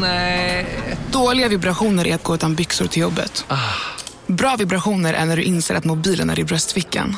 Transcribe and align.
Nej. 0.00 0.66
Dåliga 1.12 1.48
vibrationer 1.48 2.06
är 2.06 2.14
att 2.14 2.22
gå 2.22 2.34
utan 2.34 2.54
byxor 2.54 2.86
till 2.86 3.02
jobbet. 3.02 3.44
Bra 4.26 4.56
vibrationer 4.58 5.14
är 5.14 5.24
när 5.24 5.36
du 5.36 5.42
inser 5.42 5.74
att 5.74 5.84
mobilen 5.84 6.30
är 6.30 6.38
i 6.38 6.44
bröstfickan. 6.44 7.16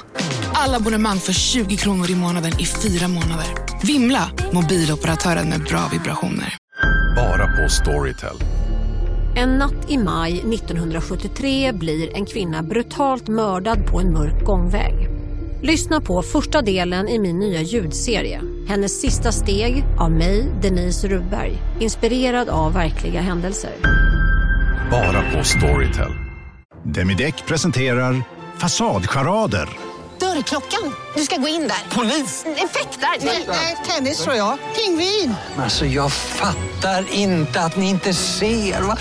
Alla 0.53 0.77
abonnemang 0.77 1.19
för 1.19 1.33
20 1.33 1.77
kronor 1.77 2.11
i 2.11 2.15
månaden 2.15 2.53
i 2.61 2.67
fyra 2.67 3.09
månader. 3.09 3.47
Vimla! 3.83 4.31
Mobiloperatören 4.53 5.49
med 5.49 5.61
bra 5.61 5.89
vibrationer. 5.93 6.57
Bara 7.17 7.47
på 7.47 7.69
Storytel. 7.69 8.37
En 9.37 9.59
natt 9.59 9.91
i 9.91 9.99
maj 9.99 10.39
1973 10.39 11.73
blir 11.73 12.17
en 12.17 12.27
kvinna 12.27 12.63
brutalt 12.63 13.29
mördad 13.29 13.87
på 13.87 14.01
en 14.01 14.13
mörk 14.13 14.45
gångväg. 14.45 15.09
Lyssna 15.63 16.01
på 16.01 16.23
första 16.23 16.63
delen 16.63 17.09
i 17.09 17.19
min 17.19 17.39
nya 17.39 17.63
ljudserie. 17.63 18.41
Hennes 18.69 19.01
sista 19.01 19.33
steg 19.33 19.85
av 19.99 20.11
mig, 20.11 20.53
Denise 20.63 21.09
Rubberg. 21.09 21.59
Inspirerad 21.81 22.49
av 22.49 22.73
verkliga 22.73 23.21
händelser. 23.21 23.73
Bara 24.91 25.23
på 25.33 25.45
Storytel. 25.45 26.13
Demideck 26.85 27.47
presenterar 27.47 28.23
Fasadcharader. 28.59 29.69
Dörrklockan. 30.21 30.93
Du 31.17 31.23
ska 31.23 31.37
gå 31.37 31.49
in 31.49 31.61
där. 31.61 31.97
Polis? 31.97 32.45
Effektar? 32.47 33.09
Nej, 33.49 33.77
tennis 33.89 34.25
tror 34.25 34.37
jag. 34.37 34.59
Pingvin. 34.77 35.35
Alltså 35.59 35.87
jag 35.87 36.13
fattar 36.13 37.05
inte 37.15 37.61
att 37.61 37.77
ni 37.77 37.91
inte 37.91 38.15
ser. 38.15 38.83
Va? 38.83 38.97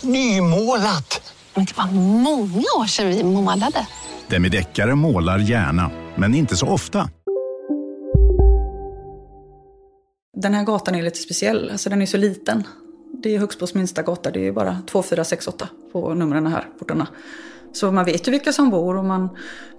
Nymålat. 0.00 1.34
Men 1.54 1.64
det 1.64 1.76
var 1.76 1.86
många 1.92 2.64
år 2.78 2.86
sedan 2.86 3.08
vi 3.08 3.24
målade. 3.24 3.86
Demideckare 4.28 4.94
målar 4.94 5.38
gärna, 5.38 5.90
men 6.16 6.34
inte 6.34 6.56
så 6.56 6.66
ofta. 6.66 7.08
Den 10.36 10.54
här 10.54 10.64
gatan 10.64 10.94
är 10.94 11.02
lite 11.02 11.18
speciell, 11.18 11.70
alltså 11.70 11.90
den 11.90 12.02
är 12.02 12.06
så 12.06 12.16
liten. 12.16 12.66
Det 13.22 13.34
är 13.34 13.38
Högsbos 13.38 13.74
minsta 13.74 14.02
gata, 14.02 14.30
det 14.30 14.46
är 14.46 14.52
bara 14.52 14.82
2468 14.86 15.68
på 15.92 16.14
numren 16.14 16.46
här, 16.46 16.68
portarna. 16.78 17.08
Så 17.72 17.92
man 17.92 18.04
vet 18.04 18.28
ju 18.28 18.32
vilka 18.32 18.52
som 18.52 18.70
bor 18.70 18.96
och 18.96 19.04
man 19.04 19.28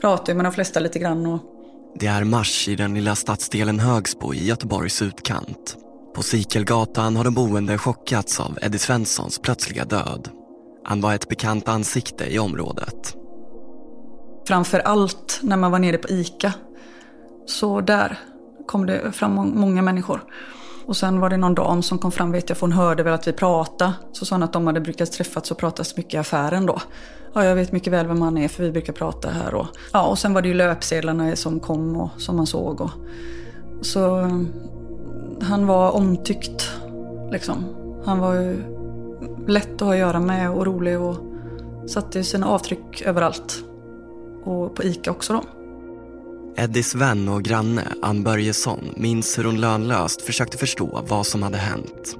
pratar 0.02 0.34
ju 0.34 0.38
med 0.38 0.46
de 0.46 0.52
flesta 0.54 0.80
lite 0.80 1.00
grann. 1.00 1.26
Och... 1.26 1.42
Det 1.96 2.08
är 2.08 2.24
mars 2.24 2.68
i 2.68 2.76
den 2.76 2.94
lilla 2.94 3.16
stadsdelen 3.16 3.80
Högsbo 3.80 4.34
i 4.34 4.46
Göteborgs 4.46 5.02
utkant. 5.02 5.78
På 6.16 6.24
Sikelgatan 6.24 7.16
har 7.16 7.24
de 7.24 7.34
boende 7.34 7.78
chockats 7.78 8.40
av 8.40 8.58
Eddie 8.62 8.80
Svenssons 8.80 9.40
plötsliga 9.40 9.86
död. 9.86 10.30
Han 10.84 11.02
var 11.02 11.14
ett 11.16 11.30
bekant 11.30 11.68
ansikte 11.68 12.34
i 12.34 12.40
området. 12.40 13.16
Framför 14.48 14.80
allt 14.80 15.40
när 15.44 15.58
man 15.58 15.72
var 15.72 15.80
nere 15.80 15.98
på 15.98 16.10
ICA. 16.10 16.54
Så 17.46 17.82
där 17.82 18.20
kom 18.66 18.86
det 18.86 19.12
fram 19.12 19.52
många 19.56 19.82
människor. 19.82 20.24
Och 20.86 20.98
sen 20.98 21.20
var 21.20 21.30
det 21.30 21.38
någon 21.38 21.56
dam 21.56 21.82
som 21.82 21.98
kom 21.98 22.12
fram, 22.12 22.32
vet 22.32 22.50
jag, 22.50 22.58
för 22.58 22.68
hon 22.68 22.72
hörde 22.72 23.04
väl 23.04 23.14
att 23.14 23.28
vi 23.28 23.34
pratade. 23.34 23.94
Så 24.12 24.26
sa 24.26 24.36
hon 24.36 24.44
att 24.44 24.54
de 24.54 24.68
hade 24.68 24.82
brukat 24.82 25.12
träffats 25.12 25.52
och 25.52 25.58
pratats 25.58 25.98
mycket 25.98 26.14
i 26.14 26.18
affären 26.18 26.66
då. 26.66 26.82
Ja, 27.34 27.46
jag 27.46 27.56
vet 27.56 27.72
mycket 27.72 27.94
väl 27.94 28.08
vem 28.08 28.22
han 28.22 28.38
är 28.38 28.48
för 28.48 28.64
vi 28.64 28.72
brukar 28.72 28.94
prata 28.94 29.30
här. 29.30 29.54
Och, 29.54 29.68
ja, 29.94 30.08
och 30.08 30.20
sen 30.20 30.34
var 30.34 30.42
det 30.42 30.48
ju 30.48 30.54
löpsedlarna 30.54 31.36
som 31.36 31.60
kom 31.60 31.96
och 31.96 32.10
som 32.18 32.36
man 32.36 32.48
såg. 32.48 32.82
Och, 32.82 32.92
så 33.82 34.30
han 35.42 35.68
var 35.68 35.92
omtyckt, 35.92 36.72
liksom. 37.32 37.66
Han 38.06 38.20
var 38.20 38.34
ju 38.34 38.64
lätt 39.48 39.74
att 39.74 39.82
ha 39.82 39.94
att 39.94 40.00
göra 40.00 40.20
med 40.20 40.52
och 40.52 40.66
rolig 40.66 41.00
och 41.00 41.18
satte 41.88 42.24
sina 42.24 42.48
avtryck 42.48 43.02
överallt. 43.02 43.64
Och 44.44 44.76
på 44.76 44.84
ICA 44.84 45.12
också 45.12 45.34
då. 45.34 45.61
Eddies 46.56 46.96
vän 46.96 47.30
och 47.30 47.44
granne 47.44 47.84
Ann 48.02 48.24
Börjesson 48.24 48.80
minns 48.96 49.38
hur 49.38 49.44
hon 49.44 49.62
lönlöst 49.62 50.22
försökte 50.22 50.58
förstå 50.58 51.04
vad 51.08 51.26
som 51.26 51.44
hade 51.44 51.58
hänt. 51.58 52.18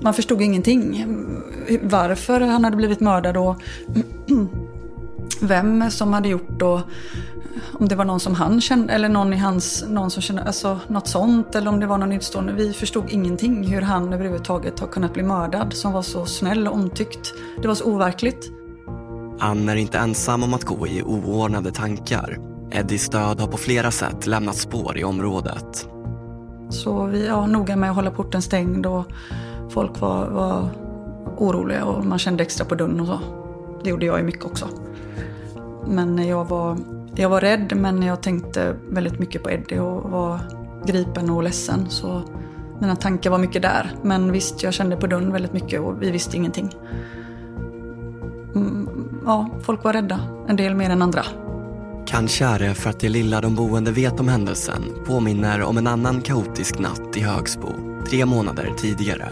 Man 0.00 0.14
förstod 0.14 0.42
ingenting. 0.42 1.06
Varför 1.82 2.40
han 2.40 2.64
hade 2.64 2.76
blivit 2.76 3.00
mördad 3.00 3.36
och 3.36 3.56
vem 5.40 5.90
som 5.90 6.12
hade 6.12 6.28
gjort 6.28 6.62
och 6.62 6.80
om 7.72 7.88
det 7.88 7.94
var 7.94 8.04
någon 8.04 8.20
som 8.20 8.34
han 8.34 8.60
kände 8.60 8.92
eller 8.92 9.08
någon 9.08 9.32
i 9.32 9.36
hans, 9.36 9.84
någon 9.88 10.10
som 10.10 10.22
kände, 10.22 10.42
alltså 10.42 10.80
något 10.88 11.08
sånt 11.08 11.54
eller 11.54 11.70
om 11.70 11.80
det 11.80 11.86
var 11.86 11.98
någon 11.98 12.12
utstående. 12.12 12.52
Vi 12.52 12.72
förstod 12.72 13.04
ingenting 13.10 13.64
hur 13.64 13.82
han 13.82 14.12
överhuvudtaget 14.12 14.80
har 14.80 14.86
kunnat 14.86 15.12
bli 15.12 15.22
mördad 15.22 15.72
som 15.72 15.92
var 15.92 16.02
så 16.02 16.26
snäll 16.26 16.68
och 16.68 16.74
omtyckt. 16.74 17.34
Det 17.62 17.68
var 17.68 17.74
så 17.74 17.84
overkligt. 17.84 18.50
Ann 19.38 19.68
är 19.68 19.76
inte 19.76 19.98
ensam 19.98 20.42
om 20.42 20.54
att 20.54 20.64
gå 20.64 20.86
i 20.86 21.02
oordnade 21.02 21.72
tankar. 21.72 22.55
Eddies 22.76 23.08
död 23.08 23.40
har 23.40 23.46
på 23.46 23.56
flera 23.56 23.90
sätt 23.90 24.26
lämnat 24.26 24.56
spår 24.56 24.98
i 24.98 25.04
området. 25.04 25.88
Så 26.70 27.04
vi 27.04 27.28
var 27.28 27.46
noga 27.46 27.76
med 27.76 27.90
att 27.90 27.96
hålla 27.96 28.10
porten 28.10 28.42
stängd 28.42 28.86
och 28.86 29.04
folk 29.70 30.00
var, 30.00 30.26
var 30.26 30.68
oroliga 31.36 31.84
och 31.84 32.04
man 32.04 32.18
kände 32.18 32.42
extra 32.42 32.66
på 32.66 32.74
dörren 32.74 33.00
och 33.00 33.06
så. 33.06 33.20
Det 33.84 33.90
gjorde 33.90 34.06
jag 34.06 34.18
ju 34.18 34.24
mycket 34.24 34.44
också. 34.44 34.68
Men 35.86 36.28
jag 36.28 36.44
var, 36.44 36.76
jag 37.14 37.28
var 37.28 37.40
rädd 37.40 37.72
men 37.76 38.02
jag 38.02 38.22
tänkte 38.22 38.76
väldigt 38.88 39.18
mycket 39.18 39.42
på 39.42 39.50
Eddie 39.50 39.78
och 39.78 40.10
var 40.10 40.40
gripen 40.86 41.30
och 41.30 41.42
ledsen. 41.42 41.90
Så 41.90 42.22
mina 42.80 42.96
tankar 42.96 43.30
var 43.30 43.38
mycket 43.38 43.62
där. 43.62 43.90
Men 44.02 44.32
visst, 44.32 44.62
jag 44.62 44.74
kände 44.74 44.96
på 44.96 45.06
dörren 45.06 45.32
väldigt 45.32 45.52
mycket 45.52 45.80
och 45.80 46.02
vi 46.02 46.10
visste 46.10 46.36
ingenting. 46.36 46.70
Mm, 48.54 48.88
ja, 49.26 49.48
folk 49.62 49.84
var 49.84 49.92
rädda. 49.92 50.20
En 50.48 50.56
del 50.56 50.74
mer 50.74 50.90
än 50.90 51.02
andra. 51.02 51.22
Kanske 52.06 52.44
är 52.44 52.58
det 52.58 52.74
för 52.74 52.90
att 52.90 53.00
det 53.00 53.08
lilla 53.08 53.40
de 53.40 53.54
boende 53.54 53.92
vet 53.92 54.20
om 54.20 54.28
händelsen 54.28 55.04
påminner 55.06 55.62
om 55.62 55.78
en 55.78 55.86
annan 55.86 56.22
kaotisk 56.22 56.78
natt 56.78 57.16
i 57.16 57.20
Högsbo, 57.20 57.72
tre 58.10 58.26
månader 58.26 58.72
tidigare. 58.78 59.28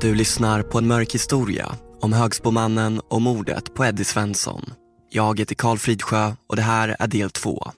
Du 0.00 0.14
lyssnar 0.14 0.62
på 0.62 0.78
en 0.78 0.86
mörk 0.86 1.14
historia 1.14 1.72
om 2.00 2.12
Högsbomannen 2.12 3.00
och 3.00 3.22
mordet 3.22 3.74
på 3.74 3.84
Eddie 3.84 4.04
Svensson. 4.04 4.72
Jag 5.10 5.38
heter 5.38 5.54
Karl 5.54 5.78
Fridsjö 5.78 6.32
och 6.48 6.56
det 6.56 6.62
här 6.62 6.96
är 6.98 7.06
del 7.06 7.30
två. 7.30 7.72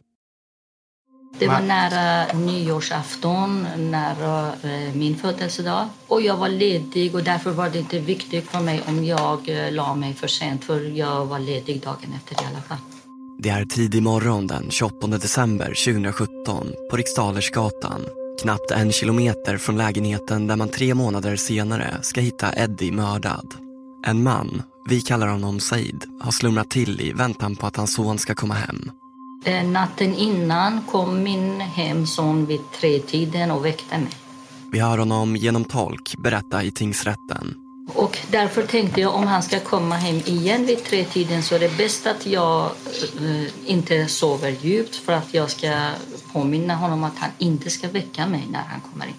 Det 1.39 1.49
var 1.49 1.61
nära 1.61 2.33
nyårsafton, 2.33 3.67
nära 3.77 4.53
eh, 4.63 4.95
min 4.95 5.17
födelsedag. 5.17 5.89
Och 6.07 6.23
jag 6.23 6.37
var 6.37 6.49
ledig 6.49 7.15
och 7.15 7.25
därför 7.25 7.51
var 7.51 7.71
det 7.71 7.79
inte 7.79 7.99
viktigt 7.99 8.51
för 8.51 8.61
mig 8.61 8.83
om 8.87 9.05
jag 9.05 9.49
eh, 9.49 9.73
la 9.73 9.95
mig 9.95 10.15
för 10.15 10.27
sent 10.27 10.65
för 10.65 10.81
jag 10.81 11.27
var 11.27 11.39
ledig 11.39 11.83
dagen 11.83 12.15
efter 12.17 12.45
i 12.45 12.47
alla 12.47 12.63
fall. 12.63 12.94
Det 13.39 13.49
är 13.49 13.65
tidig 13.65 14.03
morgon 14.03 14.47
den 14.47 14.71
28 14.71 15.07
december 15.07 15.67
2017 15.85 16.73
på 16.91 16.97
Riksdalersgatan. 16.97 18.01
Knappt 18.43 18.71
en 18.71 18.93
kilometer 18.93 19.57
från 19.57 19.77
lägenheten 19.77 20.47
där 20.47 20.57
man 20.57 20.69
tre 20.69 20.95
månader 20.95 21.37
senare 21.37 21.99
ska 22.03 22.21
hitta 22.21 22.53
Eddie 22.53 22.93
mördad. 22.93 23.55
En 24.07 24.23
man, 24.23 24.63
vi 24.89 25.01
kallar 25.01 25.27
honom 25.27 25.61
Said, 25.61 26.05
har 26.21 26.33
slumrat 26.33 26.71
till 26.71 27.01
i 27.01 27.13
väntan 27.13 27.57
på 27.57 27.67
att 27.67 27.77
hans 27.77 27.95
son 27.95 28.19
ska 28.19 28.35
komma 28.35 28.55
hem. 28.55 28.91
Eh, 29.45 29.65
natten 29.67 30.15
innan 30.15 30.81
kom 30.83 31.23
min 31.23 31.61
hemson 31.61 32.47
vid 32.47 32.61
tretiden 32.81 33.51
och 33.51 33.65
väckte 33.65 33.99
mig. 33.99 34.13
Vi 34.73 34.81
hör 34.81 34.99
honom 34.99 35.37
genom 35.37 35.65
tolk 35.65 36.15
berätta 36.19 36.63
i 36.63 36.71
tingsrätten. 36.71 37.64
Och 37.89 38.19
därför 38.31 38.63
tänkte 38.63 39.01
jag 39.01 39.15
om 39.15 39.27
han 39.27 39.43
ska 39.43 39.61
komma 39.61 39.95
hem 39.95 40.17
igen 40.17 40.67
vid 40.67 40.85
tretiden 40.85 41.43
så 41.43 41.55
är 41.55 41.59
det 41.59 41.77
bäst 41.77 42.07
att 42.07 42.27
jag 42.27 42.71
eh, 43.21 43.71
inte 43.71 44.07
sover 44.07 44.57
djupt 44.61 44.97
för 44.97 45.13
att 45.13 45.35
jag 45.35 45.51
ska 45.51 45.91
påminna 46.33 46.75
honom 46.75 47.05
att 47.05 47.19
han 47.19 47.31
inte 47.39 47.71
ska 47.71 47.89
väcka 47.89 48.27
mig 48.27 48.47
när 48.51 48.63
han 48.63 48.81
kommer 48.81 49.07
in. 49.07 49.15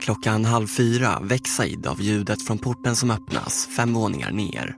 Klockan 0.00 0.44
halv 0.44 0.66
fyra 0.66 1.20
väcks 1.22 1.50
Said 1.50 1.86
av 1.86 2.00
ljudet 2.02 2.46
från 2.46 2.58
porten 2.58 2.96
som 2.96 3.10
öppnas 3.10 3.68
fem 3.76 3.94
våningar 3.94 4.30
ner. 4.30 4.76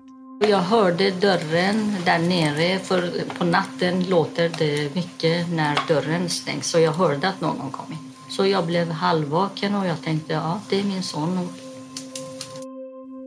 Jag 0.48 0.58
hörde 0.58 1.10
dörren 1.10 1.96
där 2.04 2.18
nere, 2.18 2.78
för 2.78 3.12
på 3.38 3.44
natten 3.44 4.04
låter 4.04 4.52
det 4.58 4.94
mycket 4.94 5.50
när 5.50 5.78
dörren 5.88 6.28
stängs. 6.28 6.66
Så 6.66 6.78
jag 6.78 6.92
hörde 6.92 7.28
att 7.28 7.40
någon 7.40 7.70
kom 7.70 7.92
in. 7.92 8.12
Så 8.28 8.46
jag 8.46 8.66
blev 8.66 8.90
halvvaken 8.90 9.74
och 9.74 9.86
jag 9.86 10.02
tänkte, 10.02 10.32
ja, 10.32 10.60
det 10.68 10.80
är 10.80 10.84
min 10.84 11.02
son. 11.02 11.48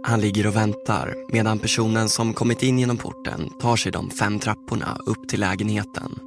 Han 0.05 0.21
ligger 0.21 0.47
och 0.47 0.55
väntar 0.55 1.15
medan 1.29 1.59
personen 1.59 2.09
som 2.09 2.33
kommit 2.33 2.63
in 2.63 2.79
genom 2.79 2.97
porten 2.97 3.49
tar 3.61 3.75
sig 3.75 3.91
de 3.91 4.09
fem 4.09 4.39
trapporna 4.39 4.97
upp 5.05 5.29
till 5.29 5.39
lägenheten. 5.39 6.19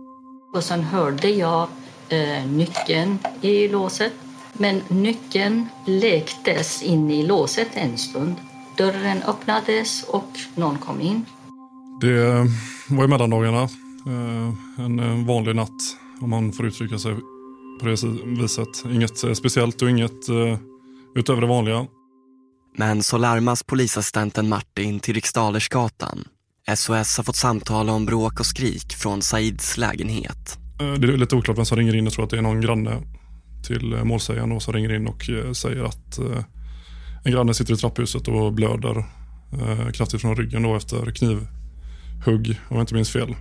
Och 0.54 0.64
sen 0.64 0.82
hörde 0.82 1.28
jag 1.28 1.68
eh, 2.08 2.46
nyckeln 2.46 3.18
i 3.40 3.68
låset. 3.68 4.12
Men 4.52 4.82
nyckeln 4.88 5.66
lektes 5.86 6.82
in 6.82 7.10
i 7.10 7.26
låset 7.26 7.68
en 7.74 7.98
stund. 7.98 8.34
Dörren 8.76 9.22
öppnades 9.22 10.02
och 10.02 10.30
någon 10.54 10.78
kom 10.78 11.00
in. 11.00 11.24
Det 12.00 12.46
var 12.88 13.04
i 13.04 13.08
mellandagarna. 13.08 13.62
Eh, 14.06 14.84
en 14.84 15.26
vanlig 15.26 15.56
natt, 15.56 15.96
om 16.20 16.30
man 16.30 16.52
får 16.52 16.66
uttrycka 16.66 16.98
sig 16.98 17.14
på 17.80 17.86
det 17.86 18.04
viset. 18.24 18.84
Inget 18.92 19.24
eh, 19.24 19.32
speciellt 19.32 19.82
och 19.82 19.90
inget 19.90 20.28
eh, 20.28 20.58
utöver 21.14 21.40
det 21.40 21.46
vanliga. 21.46 21.86
Men 22.78 23.02
så 23.02 23.18
larmas 23.18 23.62
polisassistenten 23.62 24.48
Martin 24.48 25.00
till 25.00 25.14
Riksdalersgatan. 25.14 26.24
SOS 26.76 27.16
har 27.16 27.22
fått 27.22 27.36
samtal 27.36 27.90
om 27.90 28.06
bråk 28.06 28.40
och 28.40 28.46
skrik 28.46 28.92
från 28.92 29.22
Saids 29.22 29.76
lägenhet. 29.76 30.58
Det 30.78 30.84
är 30.84 31.16
lite 31.16 31.36
oklart 31.36 31.58
vem 31.58 31.64
som 31.64 31.76
ringer 31.78 31.96
in. 31.96 32.04
Jag 32.04 32.12
tror 32.12 32.24
att 32.24 32.30
det 32.30 32.38
är 32.38 32.42
någon 32.42 32.60
granne 32.60 33.02
till 33.66 34.04
målsägaren 34.04 34.60
som 34.60 34.74
ringer 34.74 34.92
in 34.92 35.06
och 35.06 35.30
säger 35.56 35.84
att 35.84 36.18
En 37.24 37.32
granne 37.32 37.54
sitter 37.54 37.74
i 37.74 37.76
trapphuset 37.76 38.28
och 38.28 38.52
blöder 38.52 38.98
eh, 39.52 39.90
kraftigt 39.92 40.20
från 40.20 40.36
ryggen 40.36 40.62
då 40.62 40.76
efter 40.76 41.10
knivhugg, 41.10 42.60
om 42.68 42.76
jag 42.76 42.80
inte 42.80 42.94
minns 42.94 43.10
fel. 43.10 43.36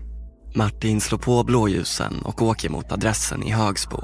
Martin 0.56 1.02
slår 1.02 1.18
på 1.18 1.44
blåljusen 1.44 2.22
och 2.22 2.42
åker 2.42 2.70
mot 2.70 2.92
adressen 2.92 3.44
i 3.44 3.52
Högsbo. 3.52 4.02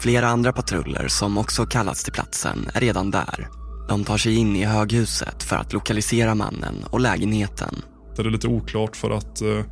Flera 0.00 0.28
andra 0.28 0.52
patruller 0.52 1.08
som 1.08 1.38
också 1.38 1.66
kallats 1.66 2.04
till 2.04 2.12
platsen 2.12 2.68
är 2.74 2.80
redan 2.80 3.10
där. 3.10 3.59
De 3.90 4.04
tar 4.04 4.18
sig 4.18 4.34
in 4.34 4.56
i 4.56 4.64
höghuset 4.64 5.42
för 5.42 5.56
att 5.56 5.72
lokalisera 5.72 6.34
mannen 6.34 6.84
och 6.90 7.00
lägenheten. 7.00 7.82
Det 8.16 8.22
är 8.22 8.30
lite 8.30 8.48
oklart 8.48 8.96
för 8.96 9.10
att 9.10 9.42
eh, 9.42 9.64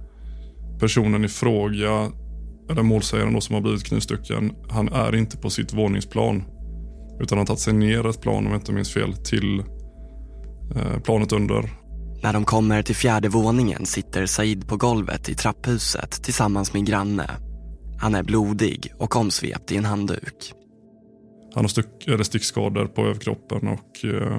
personen 0.81 1.25
i 1.25 1.29
fråga, 1.29 2.11
eller 2.71 2.83
målsägaren 2.83 3.33
då 3.33 3.41
som 3.41 3.55
har 3.55 3.63
blivit 3.63 3.85
knivstucken, 3.85 4.53
han 4.71 4.89
är 4.89 5.15
inte 5.15 5.37
på 5.37 5.51
sitt 5.51 5.73
våningsplan. 5.73 6.45
Utan 7.21 7.39
har 7.39 7.47
tagit 7.47 7.61
sig 7.61 7.73
ner 7.73 8.07
ett 8.07 8.21
plan, 8.21 8.47
om 8.47 8.53
jag 8.53 8.61
inte 8.61 8.73
minns 8.73 8.93
fel, 8.93 9.17
till 9.17 9.59
eh, 10.77 11.01
planet 11.05 11.33
under. 11.33 11.71
När 12.23 12.33
de 12.33 12.45
kommer 12.45 12.83
till 12.83 12.97
fjärde 12.97 13.29
våningen 13.29 13.87
sitter 13.87 14.27
Said 14.27 14.69
på 14.69 14.77
golvet 14.77 15.29
i 15.29 15.35
trapphuset 15.35 16.23
tillsammans 16.23 16.73
med 16.73 16.81
en 16.81 16.85
granne. 16.85 17.31
Han 18.01 18.15
är 18.15 18.23
blodig 18.23 18.93
och 18.99 19.17
omsvept 19.17 19.73
i 19.73 19.77
en 19.77 19.85
handduk. 19.85 20.55
Han 21.55 21.65
har 21.65 21.69
styck, 21.69 22.07
eller 22.07 22.25
stickskador 22.25 22.87
på 22.87 23.03
överkroppen 23.03 23.69
och 23.69 24.05
eh, 24.05 24.37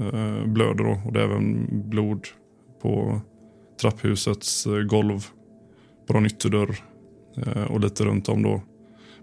eh, 0.00 0.46
blöder. 0.46 0.84
Då. 0.84 1.00
Och 1.06 1.12
det 1.12 1.20
är 1.20 1.24
även 1.24 1.68
blod 1.90 2.26
på 2.82 3.20
trapphusets 3.80 4.66
eh, 4.66 4.72
golv, 4.72 5.26
på 6.06 6.12
någon 6.12 6.26
ytterdörr 6.26 6.76
eh, 7.46 7.62
och 7.62 7.80
lite 7.80 8.04
runt 8.04 8.28
om 8.28 8.42
då 8.42 8.62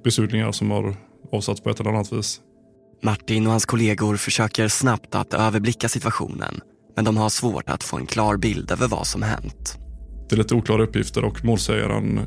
besudlingar 0.04 0.52
som 0.52 0.72
har 0.72 0.96
avsatts 1.32 1.62
på 1.62 1.70
ett 1.70 1.80
eller 1.80 1.90
annat 1.90 2.14
vis. 2.14 2.42
Martin 3.04 3.46
och 3.46 3.52
hans 3.52 3.66
kollegor 3.66 4.16
försöker 4.16 4.68
snabbt 4.68 5.16
att 5.16 5.34
överblicka 5.34 5.90
situationen 5.90 6.62
men 6.96 7.06
de 7.06 7.18
har 7.18 7.30
svårt 7.30 7.70
att 7.70 7.84
få 7.84 7.98
en 7.98 8.06
klar 8.06 8.38
bild 8.38 8.72
över 8.72 8.88
vad 8.88 9.08
som 9.08 9.24
hänt. 9.24 9.78
Det 10.30 10.36
är 10.36 10.38
lite 10.38 10.56
oklara 10.56 10.84
uppgifter 10.84 11.26
och 11.26 11.46
målsägaren 11.46 12.20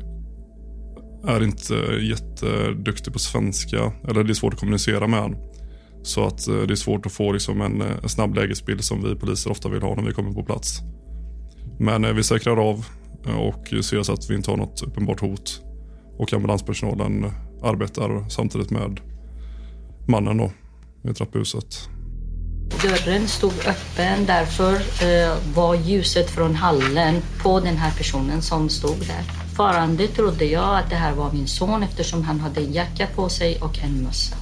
är 1.27 1.43
inte 1.43 1.73
jätteduktig 2.01 3.13
på 3.13 3.19
svenska. 3.19 3.91
Eller 4.07 4.23
det 4.23 4.31
är 4.31 4.33
svårt 4.33 4.53
att 4.53 4.59
kommunicera 4.59 5.07
med 5.07 5.21
honom. 5.21 5.49
Så 6.03 6.25
att 6.25 6.47
eh, 6.47 6.55
det 6.55 6.73
är 6.73 6.75
svårt 6.75 7.05
att 7.05 7.11
få 7.11 7.31
liksom 7.31 7.61
en, 7.61 7.81
eh, 7.81 7.87
en 8.03 8.09
snabb 8.09 8.35
lägesbild 8.35 8.83
som 8.83 9.03
vi 9.03 9.15
poliser 9.15 9.51
ofta 9.51 9.69
vill 9.69 9.81
ha 9.81 9.95
när 9.95 10.03
vi 10.03 10.13
kommer 10.13 10.31
på 10.31 10.43
plats. 10.43 10.79
Men 11.79 12.05
eh, 12.05 12.13
vi 12.13 12.23
säkrar 12.23 12.69
av 12.69 12.85
och 13.37 13.67
ser 13.67 14.03
så 14.03 14.13
att 14.13 14.29
vi 14.29 14.35
inte 14.35 14.51
har 14.51 14.57
något 14.57 14.81
uppenbart 14.81 15.19
hot. 15.19 15.61
Och 16.17 16.33
ambulanspersonalen 16.33 17.25
arbetar 17.63 18.29
samtidigt 18.29 18.69
med 18.69 18.99
mannen 20.07 20.37
då, 20.37 20.51
i 21.09 21.13
trapphuset. 21.13 21.89
Dörren 22.81 23.27
stod 23.27 23.53
öppen, 23.53 24.25
därför 24.25 24.77
var 25.55 25.75
ljuset 25.75 26.29
från 26.29 26.55
hallen 26.55 27.15
på 27.43 27.59
den 27.59 27.77
här 27.77 27.91
personen 27.97 28.41
som 28.41 28.69
stod 28.69 28.97
där. 28.99 29.48
Fortfarande 29.59 30.07
trodde 30.07 30.45
jag 30.45 30.79
att 30.79 30.89
det 30.89 30.95
här 30.95 31.15
var 31.15 31.31
min 31.31 31.47
son 31.47 31.83
eftersom 31.83 32.23
han 32.23 32.39
hade 32.39 32.61
en 32.61 32.73
jacka 32.73 33.07
på 33.15 33.29
sig 33.29 33.57
och 33.61 33.79
en 33.79 34.03
mössa. 34.03 34.35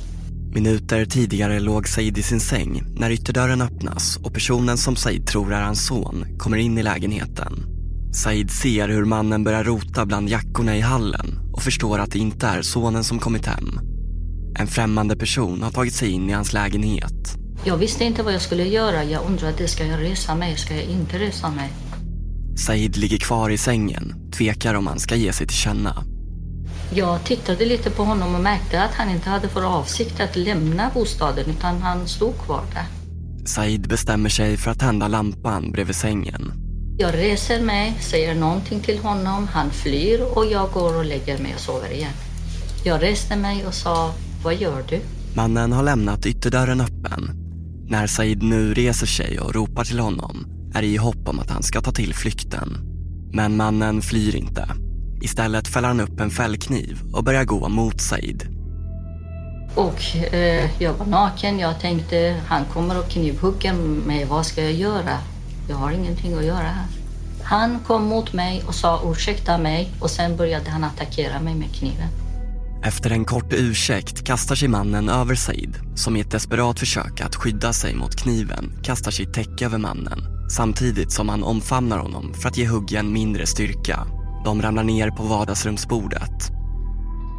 Minuter 0.54 1.06
tidigare 1.06 1.60
låg 1.60 1.88
Said 1.88 2.18
i 2.18 2.24
sin 2.24 2.40
säng 2.40 2.84
när 2.96 3.12
ytterdörren 3.12 3.62
öppnas 3.62 4.18
och 4.18 4.34
personen 4.34 4.78
som 4.78 4.96
Said 4.96 5.28
tror 5.28 5.54
är 5.54 5.62
hans 5.62 5.88
son 5.88 6.26
kommer 6.38 6.58
in 6.58 6.78
i 6.78 6.84
lägenheten. 6.84 7.66
Said 8.14 8.52
ser 8.52 8.90
hur 8.90 9.06
mannen 9.06 9.44
börjar 9.44 9.64
rota 9.64 10.06
bland 10.06 10.30
jackorna 10.30 10.78
i 10.78 10.82
hallen 10.82 11.40
och 11.54 11.62
förstår 11.62 12.00
att 12.00 12.12
det 12.12 12.20
inte 12.20 12.48
är 12.48 12.62
sonen 12.62 13.04
som 13.04 13.20
kommit 13.20 13.46
hem. 13.46 13.80
En 14.60 14.68
främmande 14.68 15.16
person 15.16 15.64
har 15.64 15.72
tagit 15.72 15.94
sig 15.94 16.10
in 16.12 16.30
i 16.30 16.34
hans 16.34 16.54
lägenhet. 16.54 17.38
Jag 17.66 17.78
visste 17.78 18.04
inte 18.04 18.24
vad 18.24 18.34
jag 18.34 18.42
skulle 18.42 18.64
göra. 18.64 19.04
Jag 19.04 19.26
undrade, 19.26 19.68
ska 19.68 19.86
jag 19.86 20.02
resa 20.02 20.36
mig? 20.36 20.58
Ska 20.58 20.76
jag 20.76 20.86
inte 20.86 21.20
resa 21.20 21.50
mig? 21.50 21.70
Said 22.58 22.98
ligger 22.98 23.18
kvar 23.18 23.50
i 23.50 23.58
sängen, 23.58 24.32
tvekar 24.32 24.74
om 24.74 24.88
han 24.88 25.00
ska 25.00 25.16
ge 25.16 25.34
sig 25.34 25.48
till 25.48 25.58
känna. 25.58 26.04
Jag 26.94 27.24
tittade 27.24 27.66
lite 27.66 27.90
på 27.90 28.04
honom 28.04 28.36
och 28.36 28.42
märkte 28.42 28.84
att 28.84 28.94
han 28.94 29.10
inte 29.10 29.30
hade 29.30 29.50
för 29.50 29.64
avsikt 29.64 30.20
att 30.20 30.36
lämna 30.36 30.92
bostaden 30.94 31.46
utan 31.50 31.82
han 31.82 32.08
stod 32.08 32.38
kvar 32.38 32.64
där. 32.74 32.86
Said 33.46 33.88
bestämmer 33.90 34.30
sig 34.30 34.58
för 34.58 34.72
att 34.72 34.80
tända 34.80 35.08
lampan 35.08 35.72
bredvid 35.72 35.96
sängen. 35.96 36.52
Jag 36.98 37.14
reser 37.14 37.62
mig, 37.62 37.98
säger 38.00 38.36
någonting 38.36 38.80
till 38.80 39.00
honom, 39.00 39.48
han 39.48 39.72
flyr 39.72 40.22
och 40.22 40.46
jag 40.46 40.72
går 40.72 40.98
och 40.98 41.06
lägger 41.06 41.38
mig 41.38 41.54
och 41.54 41.62
sover 41.62 41.92
igen. 41.92 42.14
Jag 42.84 43.04
reste 43.04 43.36
mig 43.36 43.66
och 43.66 43.74
sa, 43.74 44.14
vad 44.44 44.56
gör 44.56 44.84
du? 44.90 45.00
Mannen 45.36 45.72
har 45.72 45.84
lämnat 45.84 46.26
ytterdörren 46.26 46.82
öppen. 46.82 47.30
När 47.90 48.08
Said 48.08 48.44
nu 48.44 48.74
reser 48.74 49.08
sig 49.08 49.40
och 49.40 49.54
ropar 49.54 49.84
till 49.84 50.00
honom 50.00 50.57
är 50.74 50.84
i 50.84 50.98
hopp 50.98 51.28
om 51.28 51.40
att 51.40 51.50
han 51.50 51.64
ska 51.64 51.82
ta 51.82 51.92
till 51.92 52.14
flykten. 52.14 52.78
Men 53.34 53.58
mannen 53.58 54.02
flyr 54.02 54.36
inte. 54.36 54.68
Istället 55.22 55.68
fäller 55.68 55.88
han 55.88 56.00
upp 56.00 56.20
en 56.20 56.30
fällkniv 56.30 57.02
och 57.14 57.24
börjar 57.24 57.44
gå 57.44 57.70
mot 57.70 58.02
Said. 58.02 58.48
Och 59.76 60.34
eh, 60.34 60.82
jag 60.82 60.94
var 60.94 61.06
naken. 61.06 61.60
Jag 61.60 61.80
tänkte 61.80 62.42
han 62.48 62.66
kommer 62.66 62.96
att 62.96 63.10
knivhugga 63.10 63.74
mig. 64.06 64.26
Vad 64.26 64.46
ska 64.46 64.64
jag 64.64 64.74
göra? 64.74 65.18
Jag 65.70 65.76
har 65.76 65.92
ingenting 65.92 66.34
att 66.34 66.46
göra 66.46 66.58
här. 66.58 66.86
Han 67.44 67.80
kom 67.80 68.04
mot 68.04 68.34
mig 68.34 68.64
och 68.68 68.76
sa 68.76 69.02
ursäkta 69.12 69.58
mig 69.58 69.92
och 70.00 70.10
sen 70.10 70.38
började 70.38 70.70
han 70.70 70.84
attackera 70.84 71.40
mig 71.40 71.56
med 71.56 71.76
kniven. 71.76 72.08
Efter 72.84 73.10
en 73.10 73.26
kort 73.26 73.54
ursäkt 73.54 74.24
kastar 74.24 74.56
sig 74.56 74.68
mannen 74.68 75.10
över 75.10 75.36
Said 75.36 75.76
som 75.96 76.16
i 76.16 76.20
ett 76.20 76.32
desperat 76.32 76.80
försök 76.80 77.22
att 77.22 77.36
skydda 77.36 77.74
sig 77.74 77.96
mot 77.96 78.16
kniven 78.16 78.80
kastar 78.84 79.12
sitt 79.12 79.34
täcke 79.34 79.66
över 79.66 79.78
mannen 79.78 80.37
samtidigt 80.50 81.12
som 81.12 81.30
han 81.30 81.44
omfamnar 81.44 81.98
honom 81.98 82.34
för 82.34 82.50
att 82.50 82.58
ge 82.58 82.68
huggen 82.68 83.14
mindre 83.14 83.46
styrka. 83.46 84.08
De 84.46 84.62
ramlar 84.62 84.84
ner 84.84 85.10
på 85.10 85.24
vardagsrumsbordet. 85.24 86.52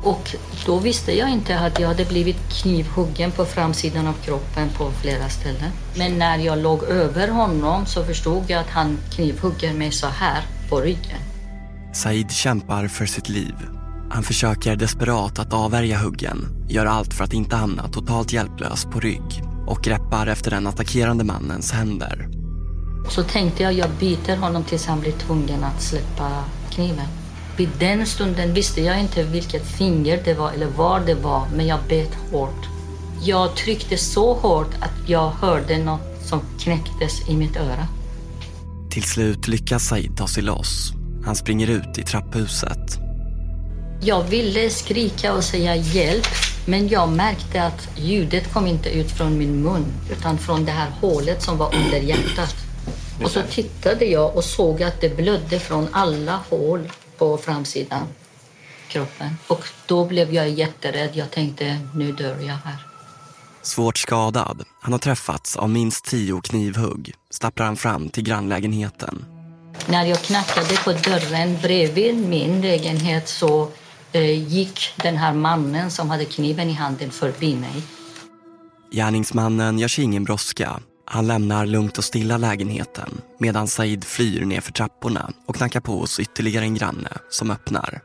Och 0.02 0.36
då 0.66 0.78
visste 0.78 1.12
jag 1.12 1.30
inte 1.30 1.58
att 1.58 1.80
jag 1.80 1.88
hade 1.88 2.04
blivit 2.04 2.36
knivhuggen 2.62 3.30
på 3.30 3.44
framsidan 3.44 4.06
av 4.06 4.12
kroppen 4.12 4.68
på 4.68 4.90
flera 4.90 5.28
ställen. 5.28 5.70
Men 5.96 6.18
när 6.18 6.38
jag 6.38 6.58
låg 6.58 6.82
över 6.82 7.28
honom 7.28 7.86
så 7.86 8.04
förstod 8.04 8.44
jag 8.46 8.60
att 8.60 8.70
han 8.70 8.98
knivhugger 9.10 9.74
mig 9.74 9.92
så 9.92 10.06
här 10.06 10.42
på 10.68 10.80
ryggen. 10.80 11.18
Said 11.92 12.30
kämpar 12.30 12.88
för 12.88 13.06
sitt 13.06 13.28
liv. 13.28 13.54
Han 14.10 14.22
försöker 14.22 14.76
desperat 14.76 15.38
att 15.38 15.52
avvärja 15.52 15.98
huggen, 15.98 16.66
gör 16.68 16.86
allt 16.86 17.14
för 17.14 17.24
att 17.24 17.32
inte 17.32 17.56
hamna 17.56 17.88
totalt 17.88 18.32
hjälplös 18.32 18.84
på 18.84 19.00
rygg 19.00 19.42
och 19.66 19.82
greppar 19.82 20.26
efter 20.26 20.50
den 20.50 20.66
attackerande 20.66 21.24
mannens 21.24 21.72
händer. 21.72 22.37
Så 23.08 23.22
tänkte 23.22 23.62
jag, 23.62 23.72
jag 23.72 23.90
biter 23.90 24.36
honom 24.36 24.64
tills 24.64 24.86
han 24.86 25.00
blir 25.00 25.12
tvungen 25.12 25.64
att 25.64 25.82
släppa 25.82 26.44
kniven. 26.70 27.06
Vid 27.56 27.68
den 27.78 28.06
stunden 28.06 28.54
visste 28.54 28.80
jag 28.82 29.00
inte 29.00 29.22
vilket 29.22 29.66
finger 29.66 30.22
det 30.24 30.34
var 30.34 30.52
eller 30.52 30.66
var 30.66 31.00
det 31.00 31.14
var, 31.14 31.46
men 31.56 31.66
jag 31.66 31.80
bet 31.88 32.14
hårt. 32.30 32.68
Jag 33.22 33.56
tryckte 33.56 33.96
så 33.96 34.34
hårt 34.34 34.74
att 34.80 35.08
jag 35.08 35.30
hörde 35.30 35.78
något 35.78 36.00
som 36.24 36.40
knäcktes 36.60 37.28
i 37.28 37.36
mitt 37.36 37.56
öra. 37.56 37.86
Till 38.90 39.02
slut 39.02 39.48
lyckas 39.48 39.88
Said 39.88 40.16
ta 40.16 40.26
sig 40.26 40.42
loss. 40.42 40.92
Han 41.24 41.36
springer 41.36 41.70
ut 41.70 41.98
i 41.98 42.02
trapphuset. 42.02 42.98
Jag 44.00 44.24
ville 44.24 44.70
skrika 44.70 45.34
och 45.34 45.44
säga 45.44 45.76
hjälp, 45.76 46.26
men 46.66 46.88
jag 46.88 47.08
märkte 47.12 47.62
att 47.62 47.88
ljudet 47.96 48.52
kom 48.52 48.66
inte 48.66 48.88
ut 48.88 49.10
från 49.10 49.38
min 49.38 49.62
mun 49.62 49.84
utan 50.12 50.38
från 50.38 50.64
det 50.64 50.72
här 50.72 50.90
hålet 51.00 51.42
som 51.42 51.58
var 51.58 51.74
under 51.74 51.98
hjärtat. 51.98 52.67
Och 53.24 53.30
så 53.30 53.42
tittade 53.42 54.04
jag 54.04 54.36
och 54.36 54.44
såg 54.44 54.82
att 54.82 55.00
det 55.00 55.16
blödde 55.16 55.60
från 55.60 55.88
alla 55.92 56.36
hål 56.50 56.92
på 57.18 57.36
framsidan 57.36 58.06
kroppen. 58.88 59.36
Och 59.46 59.64
då 59.86 60.04
blev 60.04 60.34
jag 60.34 60.48
jätterädd. 60.48 61.10
Jag 61.14 61.30
tänkte, 61.30 61.78
nu 61.94 62.12
dör 62.12 62.40
jag 62.40 62.54
här. 62.54 62.76
Svårt 63.62 63.98
skadad, 63.98 64.64
han 64.80 64.92
har 64.92 64.98
träffats 64.98 65.56
av 65.56 65.70
minst 65.70 66.04
tio 66.04 66.40
knivhugg, 66.40 67.14
stapplar 67.30 67.66
han 67.66 67.76
fram 67.76 68.08
till 68.08 68.24
grannlägenheten. 68.24 69.24
När 69.86 70.04
jag 70.04 70.18
knackade 70.18 70.76
på 70.84 70.92
dörren 70.92 71.58
bredvid 71.62 72.28
min 72.28 72.60
lägenhet 72.60 73.28
så 73.28 73.68
eh, 74.12 74.48
gick 74.48 74.80
den 74.96 75.16
här 75.16 75.32
mannen 75.34 75.90
som 75.90 76.10
hade 76.10 76.24
kniven 76.24 76.68
i 76.68 76.72
handen 76.72 77.10
förbi 77.10 77.56
mig. 77.56 77.82
Gärningsmannen 78.90 79.78
gör 79.78 79.88
sig 79.88 80.04
ingen 80.04 80.24
brådska. 80.24 80.80
Han 81.10 81.26
lämnar 81.26 81.66
lugnt 81.66 81.98
och 81.98 82.04
stilla 82.04 82.36
lägenheten 82.36 83.20
medan 83.38 83.68
Said 83.68 84.04
flyr 84.04 84.44
ner 84.44 84.60
för 84.60 84.72
trapporna 84.72 85.30
och 85.46 85.56
knackar 85.56 85.80
på 85.80 85.92
hos 85.92 86.20
ytterligare 86.20 86.64
en 86.64 86.74
granne 86.74 87.08
som 87.30 87.50
öppnar. 87.50 88.00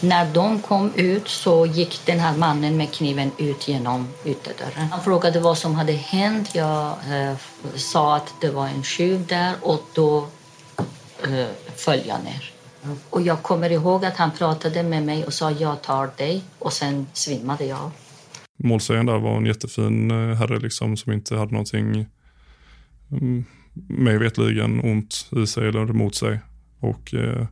När 0.00 0.34
de 0.34 0.60
kom 0.60 0.92
ut 0.94 1.28
så 1.28 1.66
gick 1.66 2.06
den 2.06 2.18
här 2.18 2.36
mannen 2.36 2.76
med 2.76 2.92
kniven 2.92 3.30
ut 3.38 3.68
genom 3.68 4.08
ytterdörren. 4.24 4.88
Han 4.90 5.02
frågade 5.04 5.40
vad 5.40 5.58
som 5.58 5.74
hade 5.74 5.92
hänt. 5.92 6.54
Jag 6.54 6.88
eh, 6.88 7.36
sa 7.74 8.16
att 8.16 8.34
det 8.40 8.50
var 8.50 8.66
en 8.66 8.82
tjuv 8.82 9.26
där 9.26 9.54
och 9.60 9.82
då 9.94 10.26
eh, 11.22 11.46
föll 11.76 12.00
jag 12.06 12.24
ner. 12.24 12.52
Och 13.10 13.22
jag 13.22 13.42
kommer 13.42 13.70
ihåg 13.70 14.04
att 14.04 14.16
han 14.16 14.30
pratade 14.30 14.82
med 14.82 15.02
mig 15.02 15.24
och 15.24 15.32
sa 15.32 15.50
jag 15.50 15.82
tar 15.82 16.10
dig 16.16 16.42
och 16.58 16.72
sen 16.72 17.06
svimmade 17.12 17.64
jag. 17.64 17.90
Målsägaren 18.64 19.06
där 19.06 19.18
var 19.18 19.36
en 19.36 19.46
jättefin 19.46 20.10
eh, 20.10 20.36
herre 20.36 20.58
liksom, 20.58 20.96
som 20.96 21.12
inte 21.12 21.36
hade 21.36 21.52
någonting 21.52 22.06
mig 23.88 24.18
vetligen 24.18 24.80
ont 24.80 25.30
i 25.36 25.46
sig 25.46 25.68
eller 25.68 25.90
emot 25.90 26.14
sig. 26.14 26.40
Och 26.80 27.14
eh, 27.14 27.46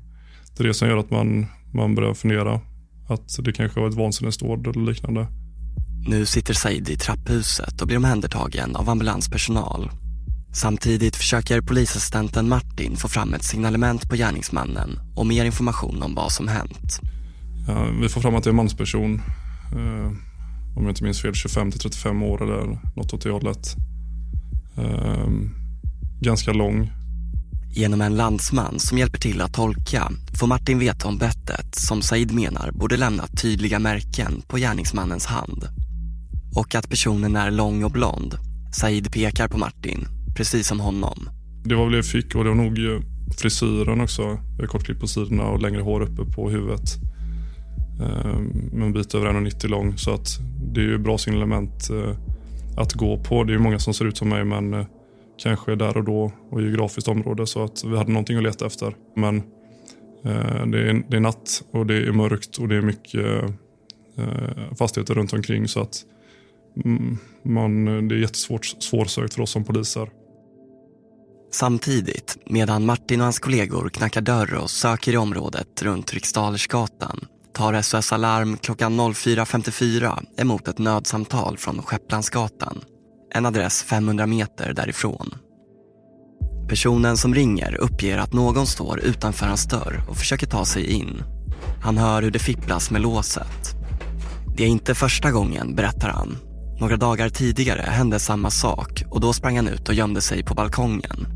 det 0.57 0.62
är 0.62 0.67
det 0.67 0.75
som 0.75 0.88
gör 0.88 0.97
att 0.97 1.11
man, 1.11 1.47
man 1.73 1.95
börjar 1.95 2.14
fundera 2.14 2.61
att 3.09 3.45
det 3.45 3.52
kanske 3.52 3.81
var 3.81 3.88
ett 3.88 3.95
vansinnesdåd 3.95 4.67
eller 4.67 4.87
liknande. 4.87 5.26
Nu 6.09 6.26
sitter 6.26 6.55
Said 6.55 6.88
i 6.88 6.97
trapphuset 6.97 7.81
och 7.81 7.87
blir 7.87 7.97
omhändertagen 7.97 8.76
av 8.76 8.90
ambulanspersonal. 8.90 9.90
Samtidigt 10.52 11.17
försöker 11.17 11.61
polisassistenten 11.61 12.49
Martin 12.49 12.97
få 12.97 13.09
fram 13.09 13.35
ett 13.35 13.45
signalement 13.45 14.11
på 14.11 14.17
gärningsmannen 14.17 14.99
och 15.17 15.26
mer 15.26 15.45
information 15.45 16.02
om 16.02 16.14
vad 16.14 16.33
som 16.33 16.49
hänt. 16.49 17.00
Ja, 17.69 17.87
vi 18.00 18.09
får 18.09 18.21
fram 18.21 18.35
att 18.35 18.45
det 18.45 18.49
är 18.49 18.52
en 18.52 18.57
mansperson. 18.57 19.23
Eh, 19.73 20.12
om 20.76 20.83
jag 20.83 20.90
inte 20.90 21.05
minns 21.05 21.23
fel 21.23 21.35
25 21.35 21.71
till 21.71 21.81
35 21.81 22.23
år 22.23 22.43
eller 22.43 22.79
något 22.97 23.14
åt 23.14 23.23
det 23.23 23.31
hållet. 23.31 23.76
Eh, 24.77 25.29
ganska 26.21 26.53
lång. 26.53 26.91
Genom 27.73 28.00
en 28.00 28.17
landsman 28.17 28.79
som 28.79 28.99
hjälper 28.99 29.19
till 29.19 29.41
att 29.41 29.55
tolka 29.55 30.12
får 30.41 30.47
Martin 30.47 30.79
veta 30.79 31.09
om 31.09 31.19
bettet 31.19 31.75
som 31.75 32.03
Said 32.03 32.33
menar 32.33 32.71
borde 32.73 32.97
lämnat 32.97 33.43
tydliga 33.43 33.79
märken 33.79 34.43
på 34.49 34.57
gärningsmannens 34.57 35.27
hand. 35.27 35.69
Och 36.55 36.75
att 36.75 36.91
personen 36.91 37.37
är 37.37 37.50
lång 37.50 37.85
och 37.85 37.91
blond. 37.91 38.35
Said 38.73 39.12
pekar 39.12 39.49
på 39.49 39.59
Martin, 39.59 40.07
precis 40.37 40.67
som 40.67 40.81
honom. 40.81 41.29
Det 41.65 41.75
var 41.75 41.85
väl 41.85 41.93
det 41.93 41.99
jag 41.99 42.07
fick 42.07 42.35
och 42.35 42.45
det 42.45 42.50
var 42.50 42.57
nog 42.57 42.79
eh, 42.79 43.00
frisyren 43.39 44.00
också. 44.00 44.23
Jag 44.23 44.62
har 44.62 44.67
kortklippt 44.67 45.00
på 45.00 45.07
sidorna 45.07 45.45
och 45.45 45.62
längre 45.62 45.83
hår 45.83 46.00
uppe 46.00 46.33
på 46.33 46.50
huvudet. 46.50 46.99
Med 48.73 48.87
en 48.87 48.93
bit 48.93 49.15
över 49.15 49.27
1,90 49.27 49.69
lång 49.69 49.99
så 49.99 50.15
att 50.15 50.39
det 50.73 50.81
är 50.81 50.85
ju 50.85 50.99
bra 50.99 51.19
signalement 51.19 51.91
eh, 51.91 52.17
att 52.77 52.93
gå 52.93 53.19
på. 53.19 53.45
Det 53.45 53.53
är 53.53 53.55
ju 53.55 53.61
många 53.61 53.79
som 53.79 53.95
ser 53.95 54.05
ut 54.05 54.17
som 54.17 54.29
mig 54.29 54.45
men 54.45 54.75
eh, 54.75 54.87
kanske 55.43 55.75
där 55.75 55.97
och 55.97 56.05
då 56.05 56.33
och 56.50 56.62
geografiskt 56.62 57.09
område 57.09 57.47
så 57.47 57.65
att 57.65 57.85
vi 57.85 57.97
hade 57.97 58.12
någonting 58.12 58.37
att 58.37 58.43
leta 58.43 58.67
efter. 58.67 58.95
Men 59.17 59.37
eh, 60.25 60.67
det, 60.67 60.91
är, 60.91 61.11
det 61.11 61.17
är 61.17 61.21
natt 61.21 61.62
och 61.71 61.87
det 61.87 61.95
är 61.95 62.12
mörkt 62.12 62.59
och 62.59 62.69
det 62.69 62.77
är 62.77 62.83
mycket 62.83 63.43
eh, 64.17 64.75
fastigheter 64.79 65.15
runt 65.15 65.33
omkring 65.33 65.69
så 65.69 65.81
att 65.81 66.03
mm, 66.85 67.19
man, 67.43 67.85
det 68.09 68.15
är 68.15 68.19
jättesvårt 68.19 68.65
svårsökt 68.65 69.35
för 69.35 69.43
oss 69.43 69.50
som 69.50 69.65
poliser. 69.65 70.09
Samtidigt, 71.53 72.39
medan 72.47 72.87
Martin 72.87 73.21
och 73.21 73.25
hans 73.25 73.39
kollegor 73.39 73.89
knackar 73.89 74.21
dörr 74.21 74.55
och 74.55 74.71
söker 74.71 75.12
i 75.12 75.17
området 75.17 75.83
runt 75.83 76.15
Riksdalersgatan 76.15 77.27
tar 77.54 77.83
SOS 77.83 78.12
Alarm 78.12 78.57
klockan 78.57 79.00
04.54 79.00 80.26
emot 80.37 80.69
ett 80.69 80.78
nödsamtal 80.78 81.59
från 81.59 81.83
Skepplandsgatan 81.83 82.85
en 83.35 83.47
adress 83.47 83.83
500 83.83 84.26
meter 84.26 84.73
därifrån. 84.73 85.35
Personen 86.69 87.16
som 87.16 87.35
ringer 87.35 87.75
uppger 87.75 88.19
att 88.19 88.33
någon 88.33 88.66
står 88.66 89.00
utanför 89.00 89.47
hans 89.47 89.64
dörr 89.64 90.00
och 90.09 90.16
försöker 90.16 90.47
ta 90.47 90.64
sig 90.64 90.87
in. 90.87 91.23
Han 91.83 91.99
hör 91.99 92.23
hur 92.23 92.30
det 92.30 92.38
fipplas 92.38 92.90
med 92.90 93.02
låset. 93.02 93.75
Det 94.57 94.64
är 94.64 94.69
inte 94.69 94.95
första 94.95 95.30
gången, 95.30 95.75
berättar 95.75 96.09
han. 96.09 96.38
Några 96.80 96.97
dagar 96.97 97.28
tidigare 97.28 97.83
hände 97.83 98.19
samma 98.19 98.50
sak 98.50 99.02
och 99.11 99.21
då 99.21 99.33
sprang 99.33 99.57
han 99.57 99.69
ut 99.69 99.88
och 99.88 99.95
gömde 99.95 100.21
sig 100.21 100.45
på 100.45 100.54
balkongen. 100.54 101.26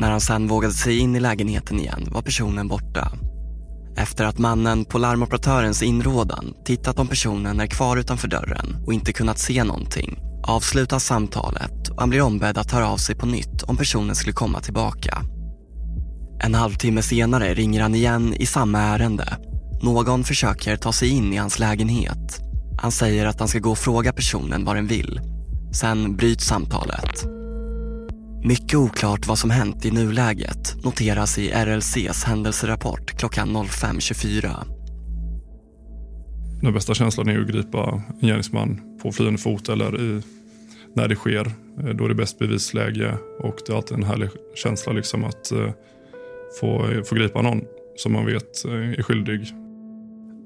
När 0.00 0.10
han 0.10 0.20
sen 0.20 0.48
vågade 0.48 0.74
sig 0.74 0.98
in 0.98 1.16
i 1.16 1.20
lägenheten 1.20 1.80
igen 1.80 2.08
var 2.10 2.22
personen 2.22 2.68
borta. 2.68 3.12
Efter 3.96 4.24
att 4.24 4.38
mannen 4.38 4.84
på 4.84 4.98
larmoperatörens 4.98 5.82
inrådan 5.82 6.54
tittat 6.64 6.98
om 6.98 7.08
personen 7.08 7.60
är 7.60 7.66
kvar 7.66 7.96
utanför 7.96 8.28
dörren 8.28 8.76
och 8.86 8.92
inte 8.92 9.12
kunnat 9.12 9.38
se 9.38 9.64
någonting 9.64 10.18
avslutas 10.46 11.04
samtalet 11.04 11.88
och 11.88 12.00
han 12.00 12.10
blir 12.10 12.20
ombedd 12.20 12.58
att 12.58 12.72
höra 12.72 12.88
av 12.88 12.96
sig 12.96 13.16
på 13.16 13.26
nytt 13.26 13.62
om 13.62 13.76
personen 13.76 14.14
skulle 14.14 14.32
komma 14.32 14.60
tillbaka. 14.60 15.22
En 16.44 16.54
halvtimme 16.54 17.02
senare 17.02 17.54
ringer 17.54 17.82
han 17.82 17.94
igen 17.94 18.34
i 18.34 18.46
samma 18.46 18.78
ärende. 18.78 19.36
Någon 19.82 20.24
försöker 20.24 20.76
ta 20.76 20.92
sig 20.92 21.08
in 21.08 21.32
i 21.32 21.36
hans 21.36 21.58
lägenhet. 21.58 22.40
Han 22.78 22.92
säger 22.92 23.26
att 23.26 23.38
han 23.38 23.48
ska 23.48 23.58
gå 23.58 23.70
och 23.70 23.78
fråga 23.78 24.12
personen 24.12 24.64
vad 24.64 24.76
den 24.76 24.86
vill. 24.86 25.20
Sen 25.72 26.16
bryts 26.16 26.46
samtalet. 26.46 27.35
Mycket 28.44 28.74
oklart 28.74 29.26
vad 29.26 29.38
som 29.38 29.50
hänt 29.50 29.84
i 29.84 29.90
nuläget 29.90 30.84
noteras 30.84 31.38
i 31.38 31.50
RLCs 31.50 32.24
händelserapport 32.24 33.18
klockan 33.18 33.56
05.24. 33.56 34.76
Den 36.62 36.74
bästa 36.74 36.94
känslan 36.94 37.28
är 37.28 37.40
att 37.40 37.46
gripa 37.46 38.02
en 38.20 38.28
gärningsman 38.28 38.98
på 39.02 39.12
flyende 39.12 39.38
fot 39.38 39.68
eller 39.68 40.00
i 40.00 40.22
när 40.96 41.08
det 41.08 41.16
sker. 41.16 41.46
Eh, 41.80 41.94
då 41.94 42.04
är 42.04 42.08
det 42.08 42.14
bäst 42.14 42.38
bevisläge 42.38 43.18
och 43.38 43.56
det 43.66 43.72
är 43.72 43.76
alltid 43.76 43.96
en 43.96 44.04
härlig 44.04 44.30
känsla 44.54 44.92
liksom 44.92 45.24
att 45.24 45.52
eh, 45.52 45.70
få, 46.60 47.02
få 47.04 47.14
gripa 47.14 47.42
någon 47.42 47.60
som 47.96 48.12
man 48.12 48.26
vet 48.26 48.64
eh, 48.64 48.72
är 48.72 49.02
skyldig. 49.02 49.54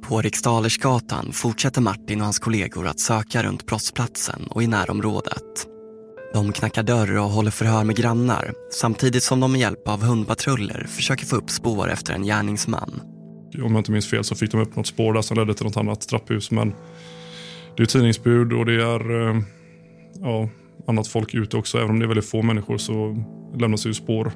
På 0.02 0.20
Riksdalersgatan 0.22 1.32
fortsätter 1.32 1.80
Martin 1.80 2.20
och 2.20 2.24
hans 2.24 2.38
kollegor 2.38 2.86
att 2.86 3.00
söka 3.00 3.42
runt 3.42 3.66
brottsplatsen 3.66 4.46
och 4.46 4.62
i 4.62 4.66
närområdet. 4.66 5.69
De 6.34 6.52
knackar 6.52 6.82
dörr 6.82 7.18
och 7.18 7.30
håller 7.30 7.50
förhör 7.50 7.84
med 7.84 7.96
grannar 7.96 8.52
samtidigt 8.70 9.22
som 9.22 9.40
de 9.40 9.52
med 9.52 9.60
hjälp 9.60 9.88
av 9.88 10.02
hundpatruller 10.02 10.86
försöker 10.88 11.26
få 11.26 11.36
upp 11.36 11.50
spår 11.50 11.90
efter 11.90 12.14
en 12.14 12.22
gärningsman. 12.22 13.00
Om 13.62 13.72
jag 13.72 13.80
inte 13.80 13.92
minns 13.92 14.10
fel 14.10 14.24
så 14.24 14.34
fick 14.34 14.50
de 14.50 14.60
upp 14.60 14.76
något 14.76 14.86
spår 14.86 15.12
där 15.12 15.22
som 15.22 15.36
ledde 15.36 15.54
till 15.54 15.66
något 15.66 15.76
annat 15.76 16.08
trapphus 16.08 16.50
men 16.50 16.74
det 17.76 17.82
är 17.82 17.86
tidningsbud 17.86 18.52
och 18.52 18.66
det 18.66 18.82
är 18.82 19.28
eh, 19.28 19.42
ja, 20.20 20.48
annat 20.86 21.08
folk 21.08 21.34
ute 21.34 21.56
också. 21.56 21.78
Även 21.78 21.90
om 21.90 21.98
det 21.98 22.04
är 22.04 22.08
väldigt 22.08 22.30
få 22.30 22.42
människor 22.42 22.78
så 22.78 23.24
lämnas 23.58 23.82
det 23.82 23.88
ju 23.88 23.94
spår. 23.94 24.32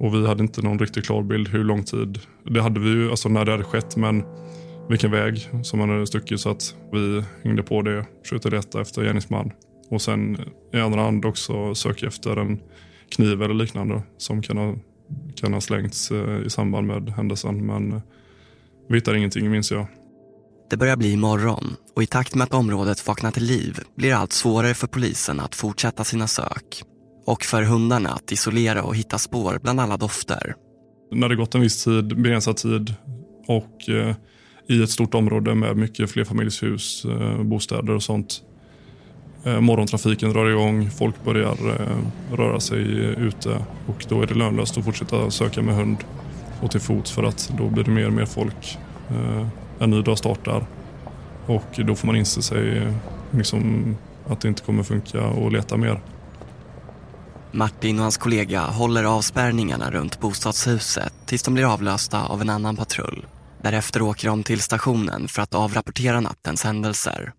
Och 0.00 0.14
vi 0.14 0.26
hade 0.26 0.42
inte 0.42 0.62
någon 0.62 0.78
riktigt 0.78 1.06
klar 1.06 1.22
bild 1.22 1.48
hur 1.48 1.64
lång 1.64 1.84
tid. 1.84 2.18
Det 2.50 2.62
hade 2.62 2.80
vi 2.80 2.88
ju 2.88 3.10
alltså 3.10 3.28
när 3.28 3.44
det 3.44 3.50
hade 3.50 3.64
skett 3.64 3.96
men 3.96 4.24
vilken 4.88 5.10
väg 5.10 5.48
som 5.62 5.78
man 5.78 5.88
hade 5.88 6.06
stuckit 6.06 6.40
så 6.40 6.50
att 6.50 6.74
vi 6.92 7.22
hängde 7.42 7.62
på 7.62 7.82
det, 7.82 8.06
försökte 8.22 8.50
leta 8.50 8.80
efter 8.80 9.02
gärningsman. 9.02 9.50
Och 9.90 10.02
sen 10.02 10.38
i 10.72 10.80
andra 10.80 11.02
hand 11.02 11.24
också 11.24 11.74
söka 11.74 12.06
efter 12.06 12.36
en 12.36 12.60
kniv 13.08 13.42
eller 13.42 13.54
liknande 13.54 14.02
som 14.18 14.42
kan 14.42 14.58
ha, 14.58 14.74
kan 15.34 15.52
ha 15.52 15.60
slängts 15.60 16.10
eh, 16.10 16.46
i 16.46 16.50
samband 16.50 16.86
med 16.86 17.08
händelsen. 17.08 17.66
Men 17.66 18.02
vi 18.88 18.94
hittade 18.94 19.18
ingenting 19.18 19.50
minns 19.50 19.70
jag. 19.70 19.86
Det 20.70 20.76
börjar 20.76 20.96
bli 20.96 21.16
morgon 21.16 21.76
och 21.96 22.02
i 22.02 22.06
takt 22.06 22.34
med 22.34 22.44
att 22.44 22.54
området 22.54 23.06
vaknar 23.06 23.30
till 23.30 23.44
liv 23.44 23.78
blir 23.96 24.08
det 24.08 24.16
allt 24.16 24.32
svårare 24.32 24.74
för 24.74 24.86
polisen 24.86 25.40
att 25.40 25.54
fortsätta 25.54 26.04
sina 26.04 26.26
sök. 26.26 26.82
Och 27.26 27.42
för 27.42 27.62
hundarna 27.62 28.08
att 28.08 28.32
isolera 28.32 28.82
och 28.82 28.96
hitta 28.96 29.18
spår 29.18 29.58
bland 29.62 29.80
alla 29.80 29.96
dofter. 29.96 30.54
När 31.12 31.28
det 31.28 31.36
gått 31.36 31.54
en 31.54 31.60
viss 31.60 31.84
tid, 31.84 32.16
begränsad 32.22 32.56
tid 32.56 32.94
och 33.46 33.88
eh, 33.88 34.14
i 34.68 34.82
ett 34.82 34.90
stort 34.90 35.14
område 35.14 35.54
med 35.54 35.76
mycket 35.76 36.10
flerfamiljshus, 36.10 37.04
eh, 37.04 37.42
bostäder 37.42 37.90
och 37.90 38.02
sånt. 38.02 38.42
Eh, 39.44 39.60
morgontrafiken 39.60 40.32
drar 40.32 40.50
igång, 40.50 40.90
folk 40.90 41.24
börjar 41.24 41.80
eh, 41.80 42.36
röra 42.36 42.60
sig 42.60 42.80
eh, 42.80 43.10
ute 43.10 43.64
och 43.86 44.04
då 44.08 44.22
är 44.22 44.26
det 44.26 44.34
lönlöst 44.34 44.78
att 44.78 44.84
fortsätta 44.84 45.30
söka 45.30 45.62
med 45.62 45.74
hund 45.74 45.96
och 46.60 46.70
till 46.70 46.80
fots 46.80 47.12
för 47.12 47.22
att 47.22 47.52
då 47.58 47.68
blir 47.68 47.84
det 47.84 47.90
mer 47.90 48.06
och 48.06 48.12
mer 48.12 48.26
folk. 48.26 48.78
En 49.78 49.90
ny 49.90 50.02
dag 50.02 50.18
startar. 50.18 50.66
Och 51.46 51.80
då 51.86 51.94
får 51.94 52.06
man 52.06 52.16
inse 52.16 52.42
sig 52.42 52.92
liksom, 53.30 53.96
att 54.28 54.40
det 54.40 54.48
inte 54.48 54.62
kommer 54.62 54.82
funka 54.82 55.26
och 55.26 55.52
leta 55.52 55.76
mer. 55.76 56.00
Martin 57.52 57.96
och 57.98 58.02
hans 58.02 58.16
kollega 58.16 58.60
håller 58.60 59.04
avspärrningarna 59.04 59.90
runt 59.90 60.20
bostadshuset 60.20 61.12
tills 61.26 61.42
de 61.42 61.54
blir 61.54 61.72
avlösta 61.72 62.26
av 62.26 62.40
en 62.40 62.50
annan 62.50 62.76
patrull. 62.76 63.26
Därefter 63.62 64.02
åker 64.02 64.28
de 64.28 64.42
till 64.42 64.60
stationen 64.60 65.28
för 65.28 65.42
att 65.42 65.54
avrapportera 65.54 66.20
nattens 66.20 66.64
händelser. 66.64 67.32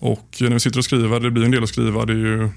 Och 0.00 0.36
när 0.40 0.50
vi 0.50 0.60
sitter 0.60 0.78
och 0.78 0.84
skriver, 0.84 1.20
det 1.20 1.30
blir 1.30 1.44
en 1.44 1.50
del 1.50 1.62
att 1.62 1.68
skriva, 1.68 2.06
det 2.06 2.12
är 2.12 2.16
ju, 2.16 2.48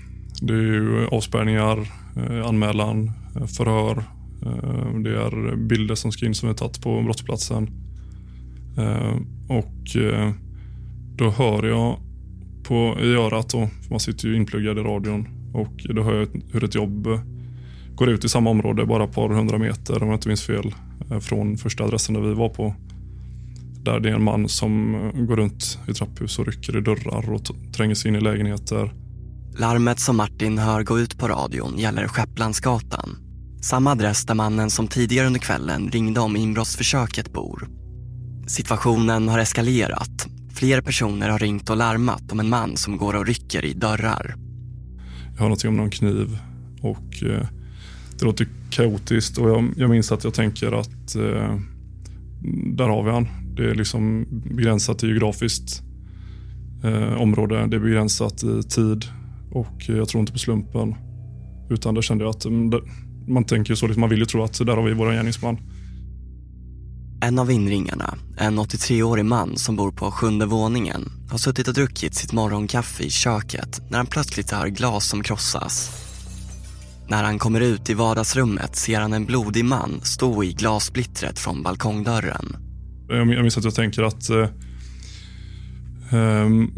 det 0.41 0.53
är 0.53 0.57
ju 0.57 1.07
avspärrningar, 1.07 1.79
eh, 2.15 2.47
anmälan, 2.47 3.12
eh, 3.35 3.45
förhör, 3.45 3.97
eh, 4.45 5.00
det 5.00 5.09
är 5.09 5.55
bilder 5.55 5.95
som 5.95 6.12
ska 6.12 6.25
in 6.25 6.35
som 6.35 6.50
är 6.50 6.53
tagit 6.53 6.81
på 6.81 7.01
brottsplatsen. 7.01 7.69
Och 9.47 9.97
då 11.15 11.29
hör 11.29 11.63
jag 11.63 11.97
på, 12.63 12.97
i 13.01 13.13
örat, 13.15 13.50
då, 13.50 13.69
för 13.81 13.89
man 13.89 14.00
sitter 14.00 14.27
ju 14.27 14.35
inpluggad 14.35 14.77
i 14.77 14.81
radion, 14.81 15.27
och 15.53 15.85
då 15.89 16.03
hör 16.03 16.13
jag 16.19 16.27
hur 16.51 16.63
ett 16.63 16.75
jobb 16.75 17.07
går 17.95 18.09
ut 18.09 18.25
i 18.25 18.29
samma 18.29 18.50
område, 18.50 18.85
bara 18.85 19.03
ett 19.03 19.13
par 19.13 19.29
hundra 19.29 19.57
meter 19.57 20.03
om 20.03 20.09
jag 20.09 20.15
inte 20.15 20.27
minns 20.27 20.43
fel, 20.43 20.75
från 21.21 21.57
första 21.57 21.83
adressen 21.83 22.15
där 22.15 22.21
vi 22.21 22.33
var 22.33 22.50
på. 22.50 22.75
Där 23.83 23.99
det 23.99 24.09
är 24.09 24.13
en 24.13 24.23
man 24.23 24.49
som 24.49 24.93
går 25.27 25.35
runt 25.35 25.79
i 25.87 25.93
trapphus 25.93 26.39
och 26.39 26.47
rycker 26.47 26.77
i 26.77 26.81
dörrar 26.81 27.31
och 27.31 27.41
tränger 27.75 27.95
sig 27.95 28.09
in 28.09 28.15
i 28.15 28.21
lägenheter. 28.21 28.93
Larmet 29.57 29.99
som 29.99 30.17
Martin 30.17 30.57
hör 30.57 30.83
gå 30.83 30.99
ut 30.99 31.17
på 31.17 31.27
radion 31.27 31.77
gäller 31.77 32.07
Skepplandsgatan. 32.07 33.17
Samma 33.61 33.91
adress 33.91 34.25
där 34.25 34.35
mannen 34.35 34.69
som 34.69 34.87
tidigare 34.87 35.27
under 35.27 35.39
kvällen 35.39 35.89
ringde 35.91 36.19
om 36.19 36.35
inbrottsförsöket 36.35 37.33
bor. 37.33 37.67
Situationen 38.47 39.29
har 39.29 39.39
eskalerat. 39.39 40.27
Fler 40.53 40.81
personer 40.81 41.29
har 41.29 41.39
ringt 41.39 41.69
och 41.69 41.77
larmat 41.77 42.31
om 42.31 42.39
en 42.39 42.49
man 42.49 42.77
som 42.77 42.97
går 42.97 43.15
och 43.15 43.25
rycker 43.25 43.65
i 43.65 43.73
dörrar. 43.73 44.35
Jag 45.33 45.39
har 45.39 45.45
någonting 45.45 45.69
om 45.69 45.77
någon 45.77 45.89
kniv 45.89 46.37
Och 46.81 47.23
eh, 47.23 47.47
det 48.19 48.25
låter 48.25 48.47
kaotiskt 48.69 49.37
och 49.37 49.49
jag, 49.49 49.73
jag 49.77 49.89
minns 49.89 50.11
att 50.11 50.23
jag 50.23 50.33
tänker 50.33 50.71
att 50.71 51.15
eh, 51.15 51.59
där 52.75 52.89
har 52.89 53.03
vi 53.03 53.11
han. 53.11 53.42
Det 53.55 53.69
är 53.69 53.75
liksom 53.75 54.25
begränsat 54.55 55.03
i 55.03 55.07
geografiskt 55.07 55.81
eh, 56.83 57.13
område. 57.13 57.67
Det 57.67 57.75
är 57.75 57.79
begränsat 57.79 58.43
i 58.43 58.63
tid 58.63 59.05
och 59.51 59.83
jag 59.88 60.07
tror 60.07 60.19
inte 60.19 60.33
på 60.33 60.39
slumpen. 60.39 60.95
Utan 61.69 61.95
där 61.95 62.01
kände 62.01 62.24
jag 62.24 62.29
att 62.29 62.45
mm, 62.45 62.72
man 63.27 63.43
tänker 63.43 63.75
så, 63.75 63.88
liksom, 63.88 64.01
man 64.01 64.10
vill 64.10 64.19
ju 64.19 64.25
tro 64.25 64.43
att 64.43 64.53
där 64.57 64.75
har 64.75 64.83
vi 64.83 64.93
vår 64.93 65.12
gärningsman. 65.12 65.57
En 67.22 67.39
av 67.39 67.51
inringarna, 67.51 68.15
en 68.38 68.60
83-årig 68.60 69.25
man 69.25 69.57
som 69.57 69.75
bor 69.75 69.91
på 69.91 70.12
sjunde 70.12 70.45
våningen, 70.45 71.12
har 71.29 71.38
suttit 71.38 71.67
och 71.67 71.74
druckit 71.74 72.15
sitt 72.15 72.33
morgonkaffe 72.33 73.03
i 73.03 73.10
köket 73.10 73.81
när 73.89 73.98
han 73.98 74.07
plötsligt 74.07 74.51
hör 74.51 74.67
glas 74.67 75.10
som 75.10 75.24
krossas. 75.24 75.91
När 77.07 77.24
han 77.24 77.39
kommer 77.39 77.62
ut 77.62 77.89
i 77.89 77.93
vardagsrummet 77.93 78.75
ser 78.75 79.00
han 79.00 79.13
en 79.13 79.25
blodig 79.25 79.65
man 79.65 80.01
stå 80.03 80.43
i 80.43 80.53
glassplittret 80.53 81.39
från 81.39 81.63
balkongdörren. 81.63 82.62
Eh, 83.10 83.17
jag 83.17 83.27
minns 83.27 83.57
att 83.57 83.63
jag 83.63 83.75
tänker 83.75 84.03
att, 84.03 84.29
eh, 84.29 84.48
ehm, 86.12 86.72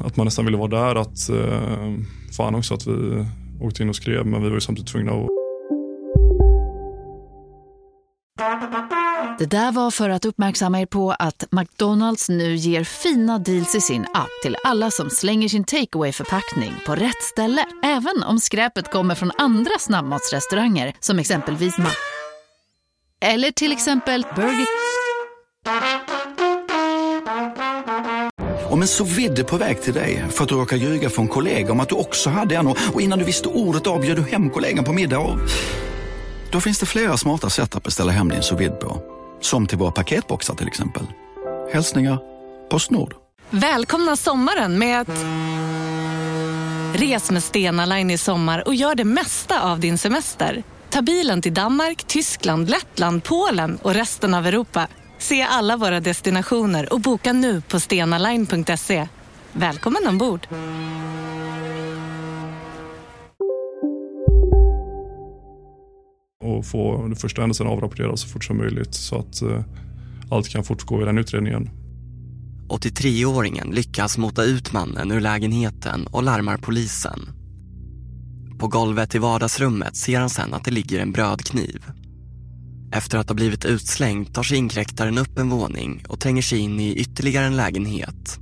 att 0.00 0.16
man 0.16 0.24
nästan 0.24 0.44
ville 0.44 0.56
vara 0.56 0.68
där. 0.68 1.00
Att, 1.00 1.28
eh, 1.28 1.94
fan 2.36 2.54
också 2.54 2.74
att 2.74 2.86
vi 2.86 3.26
åkte 3.60 3.82
in 3.82 3.88
och 3.88 3.96
skrev, 3.96 4.26
men 4.26 4.42
vi 4.42 4.48
var 4.48 4.54
ju 4.54 4.60
samtidigt 4.60 4.92
tvungna 4.92 5.12
att 5.12 5.28
Det 9.38 9.46
där 9.46 9.72
var 9.72 9.90
för 9.90 10.10
att 10.10 10.24
uppmärksamma 10.24 10.80
er 10.80 10.86
på 10.86 11.12
att 11.18 11.44
McDonalds 11.50 12.28
nu 12.28 12.54
ger 12.54 12.84
fina 12.84 13.38
deals 13.38 13.74
i 13.74 13.80
sin 13.80 14.02
app 14.14 14.28
till 14.42 14.56
alla 14.64 14.90
som 14.90 15.10
slänger 15.10 15.48
sin 15.48 15.64
takeaway 15.64 16.12
förpackning 16.12 16.74
på 16.86 16.94
rätt 16.94 17.22
ställe. 17.22 17.64
Även 17.84 18.22
om 18.22 18.38
skräpet 18.38 18.90
kommer 18.90 19.14
från 19.14 19.30
andra 19.38 19.78
snabbmatsrestauranger 19.78 20.92
som 21.00 21.18
exempelvis 21.18 21.78
Ma... 21.78 21.90
Eller 23.20 23.50
till 23.50 23.72
exempel 23.72 24.26
Burger... 24.36 24.87
Om 28.70 28.82
en 28.82 28.88
så 28.88 29.04
vidde 29.04 29.44
på 29.44 29.56
väg 29.56 29.82
till 29.82 29.94
dig 29.94 30.24
för 30.30 30.42
att 30.42 30.48
du 30.48 30.54
råkar 30.54 30.76
ljuga 30.76 31.10
från 31.10 31.28
kollega 31.28 31.72
om 31.72 31.80
att 31.80 31.88
du 31.88 31.94
också 31.94 32.30
hade 32.30 32.56
en 32.56 32.66
och 32.66 33.00
innan 33.00 33.18
du 33.18 33.24
visste 33.24 33.48
ordet 33.48 33.86
av 33.86 34.00
bjöd 34.00 34.16
du 34.16 34.22
hem 34.22 34.50
kollegan 34.50 34.84
på 34.84 34.92
middag 34.92 35.18
och... 35.18 35.38
Då 36.50 36.60
finns 36.60 36.78
det 36.78 36.86
flera 36.86 37.16
smarta 37.16 37.50
sätt 37.50 37.76
att 37.76 37.82
beställa 37.82 38.12
hem 38.12 38.28
din 38.28 38.42
sous 38.42 38.70
på. 38.80 39.02
Som 39.40 39.66
till 39.66 39.78
våra 39.78 39.90
paketboxar 39.90 40.54
till 40.54 40.66
exempel. 40.66 41.02
Hälsningar 41.72 42.18
Postnord. 42.70 43.14
Välkomna 43.50 44.16
sommaren 44.16 44.78
med 44.78 45.00
att... 45.00 45.24
Res 47.00 47.30
med 47.30 47.42
Stena 47.42 47.86
Line 47.86 48.10
i 48.10 48.18
sommar 48.18 48.68
och 48.68 48.74
gör 48.74 48.94
det 48.94 49.04
mesta 49.04 49.62
av 49.62 49.80
din 49.80 49.98
semester. 49.98 50.62
Ta 50.90 51.02
bilen 51.02 51.42
till 51.42 51.54
Danmark, 51.54 52.04
Tyskland, 52.04 52.70
Lettland, 52.70 53.24
Polen 53.24 53.78
och 53.82 53.94
resten 53.94 54.34
av 54.34 54.46
Europa. 54.46 54.88
Se 55.18 55.42
alla 55.42 55.76
våra 55.76 56.00
destinationer 56.00 56.92
och 56.92 57.00
boka 57.00 57.32
nu 57.32 57.60
på 57.60 57.80
stenaline.se. 57.80 59.08
Välkommen 59.52 60.06
ombord! 60.08 60.46
och 66.58 66.66
få 66.66 67.02
den 67.02 67.16
första 67.16 67.42
händelsen 67.42 67.66
avrapporterad 67.66 68.18
så 68.18 68.28
fort 68.28 68.44
som 68.44 68.56
möjligt 68.56 68.94
så 68.94 69.18
att 69.18 69.42
eh, 69.42 69.64
allt 70.30 70.48
kan 70.48 70.64
fortgå 70.64 71.02
i 71.02 71.04
den 71.04 71.18
utredningen. 71.18 71.70
83-åringen 72.68 73.74
lyckas 73.74 74.18
mota 74.18 74.44
ut 74.44 74.72
mannen 74.72 75.12
ur 75.12 75.20
lägenheten 75.20 76.06
och 76.06 76.22
larmar 76.22 76.56
polisen. 76.56 77.28
På 78.58 78.68
golvet 78.68 79.14
i 79.14 79.18
vardagsrummet 79.18 79.96
ser 79.96 80.20
han 80.20 80.30
sen 80.30 80.54
att 80.54 80.64
det 80.64 80.70
ligger 80.70 81.00
en 81.00 81.12
brödkniv. 81.12 81.84
Efter 82.92 83.18
att 83.18 83.28
ha 83.28 83.34
blivit 83.34 83.64
utslängd 83.64 84.34
tar 84.34 84.42
sig 84.42 84.58
inkräktaren 84.58 85.18
upp 85.18 85.38
en 85.38 85.48
våning 85.48 86.04
och 86.08 86.20
tränger 86.20 86.42
sig 86.42 86.58
in 86.58 86.80
i 86.80 86.94
ytterligare 86.94 87.46
en 87.46 87.56
lägenhet. 87.56 88.38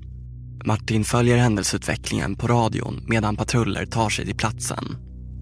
Martin 0.65 1.05
följer 1.05 1.37
händelseutvecklingen 1.37 2.37
på 2.37 2.47
radion 2.47 3.05
medan 3.09 3.37
patruller 3.37 3.87
tar 3.87 4.11
sig 4.11 4.27
till 4.27 4.37
platsen. 4.37 4.97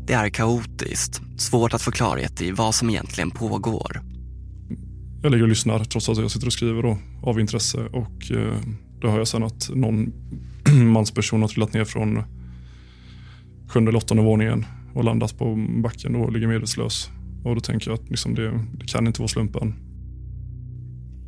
Det 0.07 0.13
är 0.13 0.29
kaotiskt, 0.29 1.21
svårt 1.37 1.75
att 1.75 1.83
få 1.83 1.91
klarhet 1.91 2.43
i 2.43 2.51
vad 2.51 2.75
som 2.75 2.91
egentligen 2.91 3.31
pågår. 3.31 4.01
Jag 5.23 5.33
ligger 5.33 5.43
och 5.43 5.49
lyssnar 5.49 5.85
trots 5.85 6.09
att 6.09 6.19
jag 6.19 6.31
sitter 6.31 6.47
och 6.47 6.53
skriver 6.53 6.83
då, 6.83 6.99
av 7.23 7.41
intresse 7.41 7.79
och 7.79 8.31
eh, 8.31 8.57
då 9.01 9.11
hör 9.11 9.19
jag 9.19 9.29
sen 9.29 9.43
att 9.43 9.71
någon 9.75 10.13
mansperson 10.93 11.43
har 11.43 11.49
trillat 11.49 11.73
ner 11.73 11.85
från 11.85 12.23
sjunde 13.69 13.89
eller 13.89 13.99
åttonde 13.99 14.23
våningen 14.23 14.67
och 14.95 15.05
landat 15.05 15.39
på 15.39 15.67
backen 15.83 16.17
och 16.17 16.33
ligger 16.33 16.47
medvetslös. 16.47 17.11
Och 17.45 17.55
då 17.55 17.61
tänker 17.61 17.91
jag 17.91 18.01
att 18.01 18.11
liksom 18.11 18.35
det, 18.35 18.51
det 18.79 18.87
kan 18.87 19.07
inte 19.07 19.21
vara 19.21 19.29
slumpen. 19.29 19.75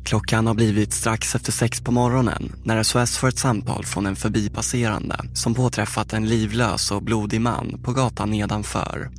Klockan 0.05 0.47
har 0.47 0.53
blivit 0.53 0.93
strax 0.93 1.35
efter 1.35 1.51
sex 1.51 1.81
på 1.81 1.91
morgonen 1.91 2.51
när 2.63 2.83
SOS 2.83 3.17
får 3.17 3.27
ett 3.27 3.37
samtal 3.37 3.85
från 3.85 4.05
en 4.05 4.15
förbipasserande 4.15 5.15
som 5.33 5.53
påträffat 5.53 6.13
en 6.13 6.25
livlös 6.25 6.91
och 6.91 7.03
blodig 7.03 7.41
man 7.41 7.79
på 7.83 7.91
gatan 7.91 8.31
nedanför. 8.31 9.09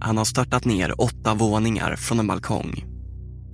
Han 0.00 0.16
har 0.16 0.24
störtat 0.24 0.64
ner 0.64 1.00
åtta 1.00 1.34
våningar 1.34 1.96
från 1.96 2.18
en 2.18 2.26
balkong. 2.26 2.84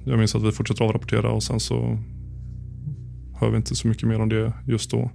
Jag 0.05 0.19
minns 0.19 0.35
att 0.35 0.43
vi 0.43 0.53
fortsätter 0.53 0.85
avrapportera 0.85 1.31
och 1.31 1.43
sen 1.43 1.61
så 1.61 1.99
hör 3.41 3.51
vi 3.51 3.57
inte 3.57 3.77
så 3.77 3.89
mycket 3.89 4.09
mer 4.09 4.21
om 4.21 4.29
det 4.29 4.53
just 4.67 4.91
då. 4.91 5.11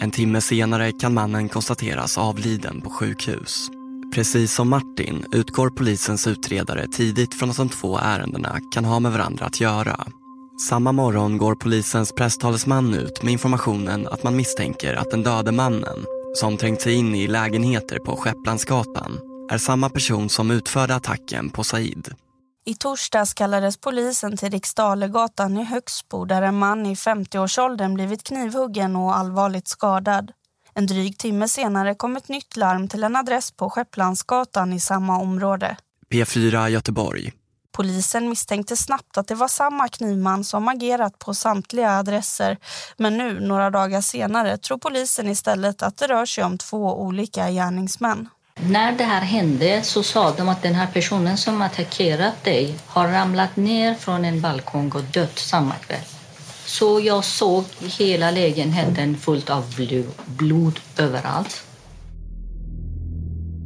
En 0.00 0.10
timme 0.10 0.40
senare 0.40 0.92
kan 0.92 1.14
mannen 1.14 1.48
konstateras 1.48 2.18
avliden 2.18 2.80
på 2.80 2.90
sjukhus. 2.90 3.70
Precis 4.12 4.54
som 4.54 4.70
Martin 4.70 5.26
utgår 5.32 5.70
polisens 5.70 6.26
utredare 6.26 6.86
tidigt 6.88 7.34
från 7.34 7.50
att 7.50 7.56
de 7.56 7.68
två 7.68 7.98
ärendena 7.98 8.58
kan 8.74 8.84
ha 8.84 9.00
med 9.00 9.12
varandra 9.12 9.46
att 9.46 9.60
göra. 9.60 10.06
Samma 10.68 10.92
morgon 10.92 11.38
går 11.38 11.54
polisens 11.54 12.12
presstalesman 12.12 12.94
ut 12.94 13.22
med 13.22 13.32
informationen 13.32 14.08
att 14.08 14.22
man 14.22 14.36
misstänker 14.36 14.94
att 14.94 15.10
den 15.10 15.22
döde 15.22 15.52
mannen, 15.52 16.04
som 16.34 16.56
trängt 16.56 16.80
sig 16.80 16.94
in 16.94 17.14
i 17.14 17.26
lägenheter 17.26 17.98
på 17.98 18.16
Skepplandsgatan, 18.16 19.20
är 19.50 19.58
samma 19.58 19.90
person 19.90 20.28
som 20.28 20.50
utförde 20.50 20.94
attacken 20.94 21.50
på 21.50 21.64
Said. 21.64 22.14
I 22.66 22.74
torsdags 22.74 23.34
kallades 23.34 23.76
polisen 23.76 24.36
till 24.36 24.50
Riksdalegatan 24.50 25.58
i 25.58 25.64
Högsbo 25.64 26.24
där 26.24 26.42
en 26.42 26.58
man 26.58 26.86
i 26.86 26.94
50-årsåldern 26.94 27.94
blivit 27.94 28.22
knivhuggen 28.22 28.96
och 28.96 29.16
allvarligt 29.16 29.68
skadad. 29.68 30.32
En 30.74 30.86
dryg 30.86 31.18
timme 31.18 31.48
senare 31.48 31.94
kom 31.94 32.16
ett 32.16 32.28
nytt 32.28 32.56
larm 32.56 32.88
till 32.88 33.04
en 33.04 33.16
adress 33.16 33.50
på 33.50 33.70
Skepplandsgatan 33.70 34.72
i 34.72 34.80
samma 34.80 35.18
område. 35.18 35.76
P4 36.10 36.68
Göteborg. 36.68 37.32
Polisen 37.72 38.28
misstänkte 38.28 38.76
snabbt 38.76 39.18
att 39.18 39.28
det 39.28 39.34
var 39.34 39.48
samma 39.48 39.88
knivman 39.88 40.44
som 40.44 40.68
agerat 40.68 41.18
på 41.18 41.34
samtliga 41.34 41.90
adresser. 41.90 42.58
Men 42.96 43.18
nu, 43.18 43.40
några 43.40 43.70
dagar 43.70 44.00
senare, 44.00 44.58
tror 44.58 44.78
polisen 44.78 45.28
istället 45.28 45.82
att 45.82 45.96
det 45.96 46.06
rör 46.06 46.26
sig 46.26 46.44
om 46.44 46.58
två 46.58 47.00
olika 47.00 47.50
gärningsmän. 47.50 48.28
När 48.54 48.92
det 48.92 49.04
här 49.04 49.20
hände 49.20 49.82
så 49.82 50.02
sa 50.02 50.30
de 50.36 50.48
att 50.48 50.62
den 50.62 50.74
här 50.74 50.86
personen 50.86 51.36
som 51.36 51.62
attackerat 51.62 52.44
dig 52.44 52.74
har 52.86 53.08
ramlat 53.08 53.56
ner 53.56 53.94
från 53.94 54.24
en 54.24 54.40
balkong 54.40 54.92
och 54.92 55.04
dött 55.04 55.38
samma 55.38 55.74
kväll. 55.74 56.13
Så 56.78 57.00
jag 57.00 57.24
såg 57.24 57.64
hela 57.80 58.30
lägenheten 58.30 59.16
fullt 59.16 59.50
av 59.50 59.64
blod 60.26 60.80
överallt. 60.98 61.66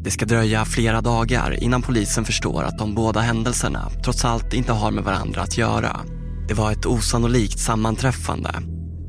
Det 0.05 0.11
ska 0.11 0.27
dröja 0.27 0.65
flera 0.65 1.01
dagar 1.01 1.63
innan 1.63 1.83
polisen 1.83 2.25
förstår 2.25 2.63
att 2.63 2.79
de 2.79 2.95
båda 2.95 3.21
händelserna 3.21 3.91
trots 4.05 4.25
allt 4.25 4.55
inte 4.55 4.73
har 4.73 4.91
med 4.91 5.05
varandra 5.05 5.43
att 5.43 5.59
göra. 5.59 6.01
Det 6.49 6.55
var 6.55 6.73
ett 6.73 6.87
osannolikt 6.87 7.59
sammanträffande. 7.59 8.55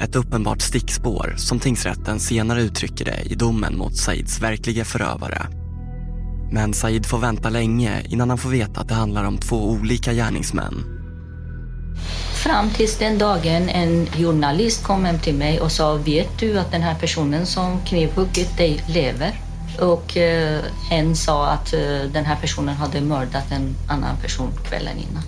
Ett 0.02 0.16
uppenbart 0.16 0.62
stickspår 0.62 1.34
som 1.38 1.60
tingsrätten 1.60 2.20
senare 2.20 2.62
uttrycker 2.62 3.06
det 3.06 3.22
i 3.26 3.36
domen 3.36 3.78
mot 3.78 3.98
Saids 3.98 4.42
verkliga 4.42 4.86
förövare. 4.86 5.48
Men 6.52 6.74
Said 6.74 7.06
får 7.06 7.18
vänta 7.20 7.50
länge 7.50 8.02
innan 8.10 8.30
han 8.30 8.38
får 8.38 8.50
veta 8.50 8.82
att 8.82 8.88
det 8.88 8.96
handlar 8.96 9.24
om 9.24 9.38
två 9.38 9.70
olika 9.70 10.14
gärningsmän 10.14 10.99
Fram 12.44 12.70
tills 12.70 12.98
den 12.98 13.18
dagen 13.18 13.70
en 13.70 14.06
journalist 14.06 14.84
kom 14.84 15.06
hem 15.06 15.20
till 15.20 15.36
mig 15.36 15.62
och 15.62 15.72
sa 15.72 15.96
Vet 15.96 16.40
du 16.40 16.60
att 16.60 16.72
den 16.72 16.82
här 16.82 16.96
personen 16.96 17.46
som 17.46 17.82
knivhuggit 17.86 18.58
dig 18.58 18.84
lever? 18.88 19.34
Och 19.82 20.18
eh, 20.18 20.62
en 20.92 21.16
sa 21.16 21.48
att 21.48 21.74
eh, 21.74 21.80
den 22.14 22.26
här 22.26 22.36
personen 22.42 22.76
hade 22.76 23.02
mördat 23.02 23.52
en 23.52 23.76
annan 23.90 24.18
person 24.22 24.52
kvällen 24.70 24.98
innan. 24.98 25.24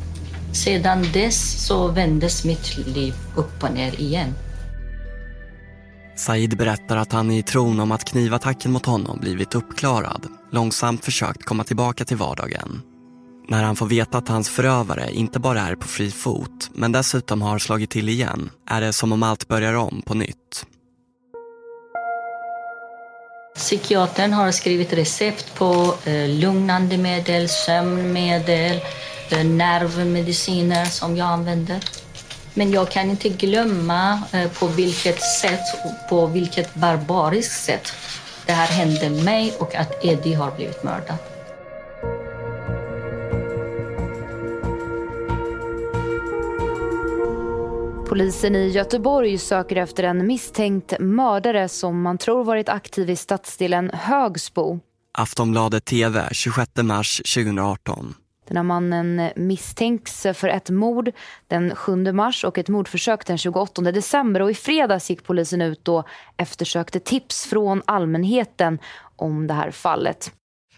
Sedan 0.54 1.06
dess 1.13 1.65
så 1.65 1.88
vändes 1.88 2.45
mitt 2.45 2.78
liv 2.78 3.13
upp 3.36 3.63
och 3.63 3.74
ner 3.74 4.02
igen. 4.02 4.34
Said 6.15 6.58
berättar 6.58 6.97
att 6.97 7.12
han 7.12 7.32
i 7.32 7.43
tron 7.43 7.80
om 7.80 7.91
att 7.91 8.06
knivattacken 8.06 8.71
mot 8.71 8.86
honom 8.86 9.19
blivit 9.19 9.56
uppklarad 9.56 10.28
långsamt 10.52 11.06
försökt 11.06 11.45
komma 11.45 11.63
tillbaka 11.63 12.06
till 12.06 12.17
vardagen. 12.17 12.82
När 13.51 13.63
han 13.63 13.75
får 13.75 13.85
veta 13.85 14.17
att 14.17 14.27
hans 14.27 14.49
förövare 14.49 15.11
inte 15.11 15.39
bara 15.39 15.61
är 15.61 15.75
på 15.75 15.87
fri 15.87 16.11
fot 16.11 16.69
men 16.73 16.91
dessutom 16.91 17.41
har 17.41 17.59
slagit 17.59 17.89
till 17.89 18.09
igen 18.09 18.49
är 18.69 18.81
det 18.81 18.93
som 18.93 19.11
om 19.11 19.23
allt 19.23 19.47
börjar 19.47 19.73
om 19.73 20.01
på 20.05 20.13
nytt. 20.13 20.65
Psykiatern 23.55 24.33
har 24.33 24.51
skrivit 24.51 24.93
recept 24.93 25.55
på 25.55 25.93
eh, 26.05 26.29
lugnande 26.29 26.97
medel, 26.97 27.49
sömnmedel, 27.49 28.79
eh, 29.29 29.45
nervmediciner 29.45 30.85
som 30.85 31.17
jag 31.17 31.27
använder. 31.27 31.83
Men 32.53 32.71
jag 32.71 32.91
kan 32.91 33.09
inte 33.09 33.29
glömma 33.29 34.21
eh, 34.31 34.51
på 34.51 34.67
vilket 34.67 35.21
sätt, 35.21 35.65
på 36.09 36.25
vilket 36.27 36.75
barbariskt 36.75 37.63
sätt 37.63 37.93
det 38.45 38.53
här 38.53 38.67
hände 38.67 39.23
mig 39.23 39.53
och 39.59 39.75
att 39.75 40.05
Eddie 40.05 40.33
har 40.33 40.51
blivit 40.51 40.83
mördad. 40.83 41.30
Polisen 48.12 48.56
i 48.56 48.67
Göteborg 48.67 49.38
söker 49.38 49.76
efter 49.76 50.04
en 50.04 50.28
misstänkt 50.28 50.93
mördare 51.00 51.69
som 51.69 52.02
man 52.02 52.17
tror 52.17 52.43
varit 52.43 52.69
aktiv 52.69 53.10
i 53.10 53.15
stadsdelen 53.15 53.91
Högsbo. 53.93 54.80
Aftonbladet 55.17 55.86
TV 55.86 56.28
26 56.32 56.71
mars 56.76 57.17
2018. 57.17 58.15
Den 58.47 58.58
här 58.58 58.63
mannen 58.63 59.30
misstänks 59.36 60.21
för 60.34 60.47
ett 60.47 60.69
mord 60.69 61.12
den 61.47 61.76
7 61.76 62.12
mars 62.12 62.43
och 62.43 62.58
ett 62.58 62.69
mordförsök 62.69 63.26
den 63.26 63.38
28 63.38 63.82
december. 63.82 64.41
Och 64.41 64.52
I 64.52 64.54
fredags 64.54 65.10
gick 65.10 65.24
polisen 65.24 65.62
ut 65.62 65.88
och 65.88 66.08
eftersökte 66.38 67.00
tips 67.00 67.45
från 67.45 67.82
allmänheten 67.86 68.80
om 69.15 69.47
det 69.47 69.54
här 69.54 69.71
fallet. 69.71 70.32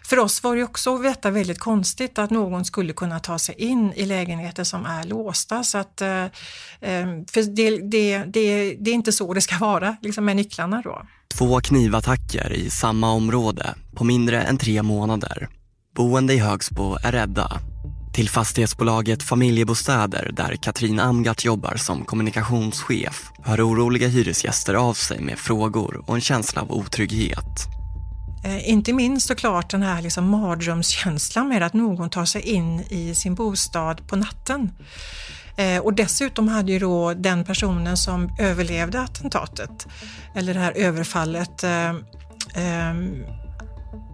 För 0.06 0.18
oss 0.18 0.42
var 0.42 0.56
det 0.56 0.64
också 0.64 0.98
detta 0.98 1.30
väldigt 1.30 1.58
konstigt 1.58 2.18
att 2.18 2.30
någon 2.30 2.64
skulle 2.64 2.92
kunna 2.92 3.20
ta 3.20 3.38
sig 3.38 3.54
in 3.54 3.92
i 3.92 4.06
lägenheter 4.06 4.64
som 4.64 4.86
är 4.86 5.04
låsta. 5.04 5.64
Så 5.64 5.78
att, 5.78 6.00
eh, 6.00 6.24
eh, 6.80 7.06
för 7.30 7.54
det, 7.56 7.70
det, 7.70 8.18
det, 8.18 8.74
det 8.80 8.90
är 8.90 8.94
inte 8.94 9.12
så 9.12 9.34
det 9.34 9.40
ska 9.40 9.58
vara 9.58 9.96
liksom 10.02 10.24
med 10.24 10.36
nycklarna 10.36 10.82
då. 10.84 11.02
Två 11.34 11.60
knivattacker 11.60 12.52
i 12.52 12.70
samma 12.70 13.12
område 13.12 13.74
på 13.94 14.04
mindre 14.04 14.42
än 14.42 14.58
tre 14.58 14.82
månader. 14.82 15.48
Boende 15.96 16.34
i 16.34 16.38
Högsbo 16.38 16.96
är 17.04 17.12
rädda. 17.12 17.60
Till 18.14 18.28
fastighetsbolaget 18.28 19.22
Familjebostäder 19.22 20.30
där 20.32 20.56
Katrin 20.56 21.00
Amgart 21.00 21.44
jobbar 21.44 21.76
som 21.76 22.04
kommunikationschef 22.04 23.30
hör 23.42 23.68
oroliga 23.68 24.08
hyresgäster 24.08 24.74
av 24.74 24.94
sig 24.94 25.20
med 25.20 25.38
frågor 25.38 26.04
och 26.06 26.14
en 26.14 26.20
känsla 26.20 26.62
av 26.62 26.72
otrygghet. 26.72 27.83
Eh, 28.44 28.70
inte 28.70 28.92
minst 28.92 29.26
såklart 29.26 29.70
den 29.70 29.82
här 29.82 30.02
liksom 30.02 30.28
mardrömskänslan 30.28 31.48
med 31.48 31.62
att 31.62 31.72
någon 31.72 32.10
tar 32.10 32.24
sig 32.24 32.42
in 32.42 32.80
i 32.80 33.14
sin 33.14 33.34
bostad 33.34 34.08
på 34.08 34.16
natten. 34.16 34.70
Eh, 35.56 35.78
och 35.78 35.94
dessutom 35.94 36.48
hade 36.48 36.72
ju 36.72 36.78
då 36.78 37.14
den 37.14 37.44
personen 37.44 37.96
som 37.96 38.36
överlevde 38.38 39.00
attentatet, 39.00 39.86
eller 40.34 40.54
det 40.54 40.60
här 40.60 40.72
överfallet, 40.76 41.64
eh, 41.64 41.88
eh 42.54 42.94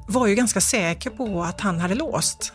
var 0.09 0.27
ju 0.27 0.35
ganska 0.35 0.61
säker 0.61 1.11
på 1.11 1.43
att 1.43 1.61
han 1.61 1.81
hade 1.81 1.95
låst. 1.95 2.53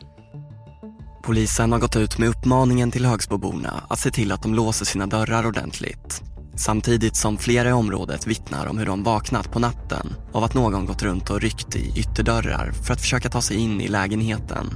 Polisen 1.23 1.71
har 1.71 1.79
gått 1.79 1.95
ut 1.95 2.17
med 2.17 2.29
uppmaningen 2.29 2.91
till 2.91 3.05
Högsboborna 3.05 3.83
att 3.89 3.99
se 3.99 4.11
till 4.11 4.31
att 4.31 4.41
de 4.41 4.53
låser 4.53 4.85
sina 4.85 5.07
dörrar 5.07 5.47
ordentligt. 5.47 6.21
Samtidigt 6.57 7.15
som 7.15 7.37
flera 7.37 7.69
i 7.69 7.71
området 7.71 8.27
vittnar 8.27 8.65
om 8.65 8.77
hur 8.77 8.85
de 8.85 9.03
vaknat 9.03 9.51
på 9.51 9.59
natten 9.59 10.13
av 10.33 10.43
att 10.43 10.53
någon 10.53 10.85
gått 10.85 11.03
runt 11.03 11.29
och 11.29 11.41
ryckt 11.41 11.75
i 11.75 11.93
ytterdörrar 11.95 12.71
för 12.71 12.93
att 12.93 13.01
försöka 13.01 13.29
ta 13.29 13.41
sig 13.41 13.57
in 13.57 13.81
i 13.81 13.87
lägenheten. 13.87 14.73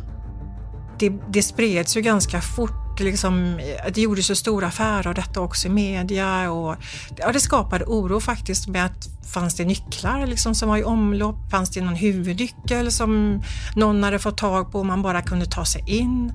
Det, 0.99 1.13
det 1.29 1.43
spreds 1.43 1.97
ju 1.97 2.01
ganska 2.01 2.41
fort 2.41 2.99
liksom, 2.99 3.59
det 3.93 4.01
gjordes 4.01 4.31
ju 4.31 4.35
stora 4.35 4.67
affärer 4.67 5.07
av 5.07 5.13
detta 5.13 5.41
också 5.41 5.67
i 5.67 5.71
media 5.71 6.51
och 6.51 6.75
ja, 7.17 7.31
det 7.31 7.39
skapade 7.39 7.85
oro 7.85 8.19
faktiskt 8.19 8.67
med 8.67 8.85
att 8.85 9.09
fanns 9.33 9.55
det 9.55 9.65
nycklar 9.65 10.27
liksom, 10.27 10.55
som 10.55 10.69
var 10.69 10.77
i 10.77 10.83
omlopp? 10.83 11.51
Fanns 11.51 11.69
det 11.69 11.81
någon 11.81 11.95
huvudnyckel 11.95 12.91
som 12.91 13.41
någon 13.75 14.03
hade 14.03 14.19
fått 14.19 14.37
tag 14.37 14.71
på 14.71 14.79
och 14.79 14.85
man 14.85 15.01
bara 15.01 15.21
kunde 15.21 15.45
ta 15.45 15.65
sig 15.65 15.83
in? 15.87 16.33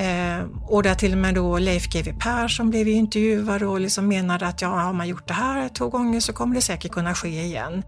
Eh, 0.00 0.46
och 0.66 0.82
där 0.82 0.94
till 0.94 1.12
och 1.12 1.18
med 1.18 1.34
då 1.34 1.58
Leif 1.58 1.88
GW 1.88 2.12
Persson 2.20 2.70
blev 2.70 2.88
intervjuad 2.88 3.62
och 3.62 3.80
liksom 3.80 4.08
menade 4.08 4.46
att 4.46 4.62
ja, 4.62 4.68
har 4.68 4.92
man 4.92 5.08
gjort 5.08 5.28
det 5.28 5.34
här 5.34 5.68
två 5.68 5.88
gånger 5.88 6.20
så 6.20 6.32
kommer 6.32 6.54
det 6.54 6.60
säkert 6.60 6.92
kunna 6.92 7.14
ske 7.14 7.42
igen. 7.42 7.82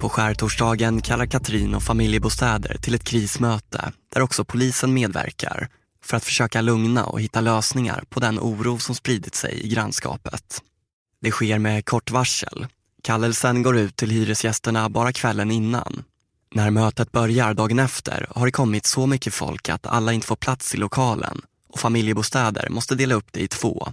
På 0.00 0.08
skärtorsdagen 0.08 1.00
kallar 1.00 1.26
Katrin 1.26 1.74
och 1.74 1.82
familjebostäder 1.82 2.78
till 2.78 2.94
ett 2.94 3.04
krismöte 3.04 3.92
där 4.14 4.20
också 4.20 4.44
polisen 4.44 4.94
medverkar 4.94 5.68
för 6.04 6.16
att 6.16 6.24
försöka 6.24 6.60
lugna 6.60 7.04
och 7.04 7.20
hitta 7.20 7.40
lösningar 7.40 8.04
på 8.08 8.20
den 8.20 8.38
oro 8.38 8.78
som 8.78 8.94
spridit 8.94 9.34
sig 9.34 9.60
i 9.64 9.68
grannskapet. 9.68 10.62
Det 11.20 11.30
sker 11.30 11.58
med 11.58 11.84
kort 11.84 12.10
varsel. 12.10 12.66
Kallelsen 13.02 13.62
går 13.62 13.76
ut 13.76 13.96
till 13.96 14.10
hyresgästerna 14.10 14.88
bara 14.88 15.12
kvällen 15.12 15.50
innan 15.50 16.04
när 16.56 16.70
mötet 16.70 17.12
börjar 17.12 17.54
dagen 17.54 17.78
efter 17.78 18.26
har 18.30 18.46
det 18.46 18.52
kommit 18.52 18.86
så 18.86 19.06
mycket 19.06 19.34
folk 19.34 19.68
att 19.68 19.86
alla 19.86 20.12
inte 20.12 20.26
får 20.26 20.36
plats 20.36 20.74
i 20.74 20.76
lokalen 20.76 21.40
och 21.68 21.80
familjebostäder 21.80 22.68
måste 22.68 22.94
dela 22.94 23.14
upp 23.14 23.32
det 23.32 23.40
i 23.40 23.48
två. 23.48 23.88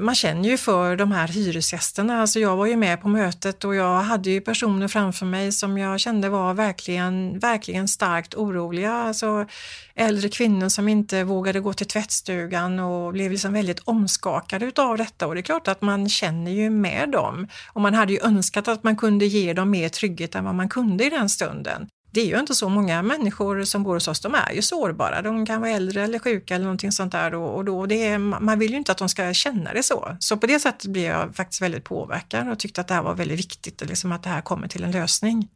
Man 0.00 0.14
känner 0.14 0.48
ju 0.48 0.56
för 0.56 0.96
de 0.96 1.12
här 1.12 1.28
hyresgästerna. 1.28 2.20
Alltså 2.20 2.40
jag 2.40 2.56
var 2.56 2.66
ju 2.66 2.76
med 2.76 3.00
på 3.00 3.08
mötet 3.08 3.64
och 3.64 3.74
jag 3.74 4.00
hade 4.00 4.30
ju 4.30 4.40
personer 4.40 4.88
framför 4.88 5.26
mig 5.26 5.52
som 5.52 5.78
jag 5.78 6.00
kände 6.00 6.28
var 6.28 6.54
verkligen, 6.54 7.38
verkligen 7.38 7.88
starkt 7.88 8.34
oroliga. 8.34 8.92
Alltså 8.92 9.46
äldre 9.94 10.28
kvinnor 10.28 10.68
som 10.68 10.88
inte 10.88 11.24
vågade 11.24 11.60
gå 11.60 11.72
till 11.72 11.86
tvättstugan 11.86 12.78
och 12.78 13.12
blev 13.12 13.30
liksom 13.30 13.52
väldigt 13.52 13.80
omskakade 13.80 14.66
utav 14.66 14.96
detta. 14.96 15.26
Och 15.26 15.34
det 15.34 15.40
är 15.40 15.42
klart 15.42 15.68
att 15.68 15.82
man 15.82 16.08
känner 16.08 16.50
ju 16.50 16.70
med 16.70 17.10
dem. 17.10 17.48
Och 17.72 17.80
man 17.80 17.94
hade 17.94 18.12
ju 18.12 18.20
önskat 18.22 18.68
att 18.68 18.82
man 18.82 18.96
kunde 18.96 19.26
ge 19.26 19.52
dem 19.52 19.70
mer 19.70 19.88
trygghet 19.88 20.34
än 20.34 20.44
vad 20.44 20.54
man 20.54 20.68
kunde 20.68 21.06
i 21.06 21.10
den 21.10 21.28
stunden 21.28 21.88
det 22.12 22.20
är 22.20 22.26
ju 22.26 22.40
inte 22.40 22.54
så 22.54 22.68
många 22.68 23.02
människor 23.02 23.64
som 23.64 23.82
bor 23.82 23.94
hos 23.94 24.08
oss, 24.08 24.20
de 24.20 24.34
är 24.34 24.52
ju 24.52 24.62
sårbara. 24.62 25.22
De 25.22 25.46
kan 25.46 25.60
vara 25.60 25.70
äldre 25.70 26.04
eller 26.04 26.18
sjuka 26.18 26.54
eller 26.54 26.64
någonting 26.64 26.92
sånt 26.92 27.12
där 27.12 27.34
och, 27.34 27.64
då 27.64 27.86
det 27.86 28.06
är, 28.06 28.18
man 28.18 28.58
vill 28.58 28.70
ju 28.70 28.76
inte 28.76 28.92
att 28.92 28.98
de 28.98 29.08
ska 29.08 29.32
känna 29.34 29.72
det 29.72 29.82
så. 29.82 30.16
Så 30.20 30.36
på 30.36 30.46
det 30.46 30.60
sättet 30.60 30.90
blev 30.90 31.04
jag 31.04 31.36
faktiskt 31.36 31.62
väldigt 31.62 31.84
påverkad 31.84 32.48
och 32.48 32.58
tyckte 32.58 32.80
att 32.80 32.88
det 32.88 32.94
här 32.94 33.02
var 33.02 33.14
väldigt 33.14 33.38
viktigt, 33.38 33.88
liksom 33.88 34.12
att 34.12 34.22
det 34.22 34.28
här 34.28 34.40
kommer 34.40 34.68
till 34.68 34.84
en 34.84 34.90
lösning. 34.90 35.48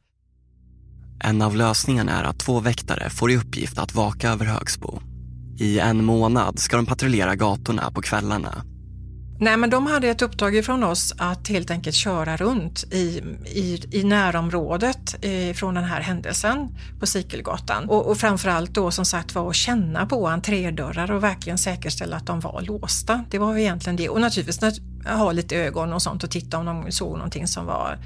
En 1.21 1.43
av 1.43 1.57
lösningarna 1.57 2.13
är 2.21 2.25
att 2.25 2.39
två 2.39 2.61
väktare 2.61 3.11
får 3.11 3.31
i 3.31 3.37
uppgift 3.37 3.79
att 3.79 3.95
vaka 3.95 4.31
över 4.31 4.47
Högsbo. 4.47 5.01
I 5.59 5.79
en 5.79 6.05
månad 6.05 6.59
ska 6.59 6.77
de 6.77 6.87
patrullera 6.87 7.35
gatorna 7.35 7.91
på 7.91 8.03
kvällarna 8.03 8.65
Nej, 9.39 9.57
men 9.57 9.71
de 9.71 9.87
hade 9.87 10.09
ett 10.09 10.23
uppdrag 10.23 10.57
ifrån 10.57 10.85
oss 10.85 11.15
att 11.19 11.49
helt 11.49 11.71
enkelt 11.71 11.97
köra 11.97 12.37
runt 12.37 12.85
i, 12.93 13.23
i, 13.47 13.81
i 13.91 14.05
närområdet 14.05 15.17
eh, 15.21 15.55
från 15.55 15.75
den 15.75 15.85
här 15.85 16.01
händelsen 16.01 16.69
på 17.01 17.07
Sikelgatan 17.07 17.89
och, 17.89 18.07
och 18.07 18.19
framförallt 18.19 18.71
då 18.71 18.91
som 18.91 19.05
sagt 19.05 19.35
var 19.35 19.51
att 19.51 19.57
känna 19.57 20.07
på 20.07 20.29
entrédörrar 20.29 21.11
och 21.11 21.23
verkligen 21.23 21.59
säkerställa 21.59 22.17
att 22.17 22.27
de 22.27 22.41
var 22.41 22.63
låsta. 22.63 23.25
Det 23.31 23.39
var 23.39 23.57
egentligen 23.57 23.97
det 23.97 24.09
och 24.09 24.21
naturligtvis 24.21 24.81
ha 25.07 25.33
lite 25.33 25.57
ögon 25.57 25.93
och 25.93 26.03
sånt 26.03 26.25
och 26.25 26.31
titta 26.31 26.59
om 26.59 26.67
de 26.67 26.93
såg 26.93 27.13
någonting 27.13 27.47
som 27.47 27.67
var 27.67 27.99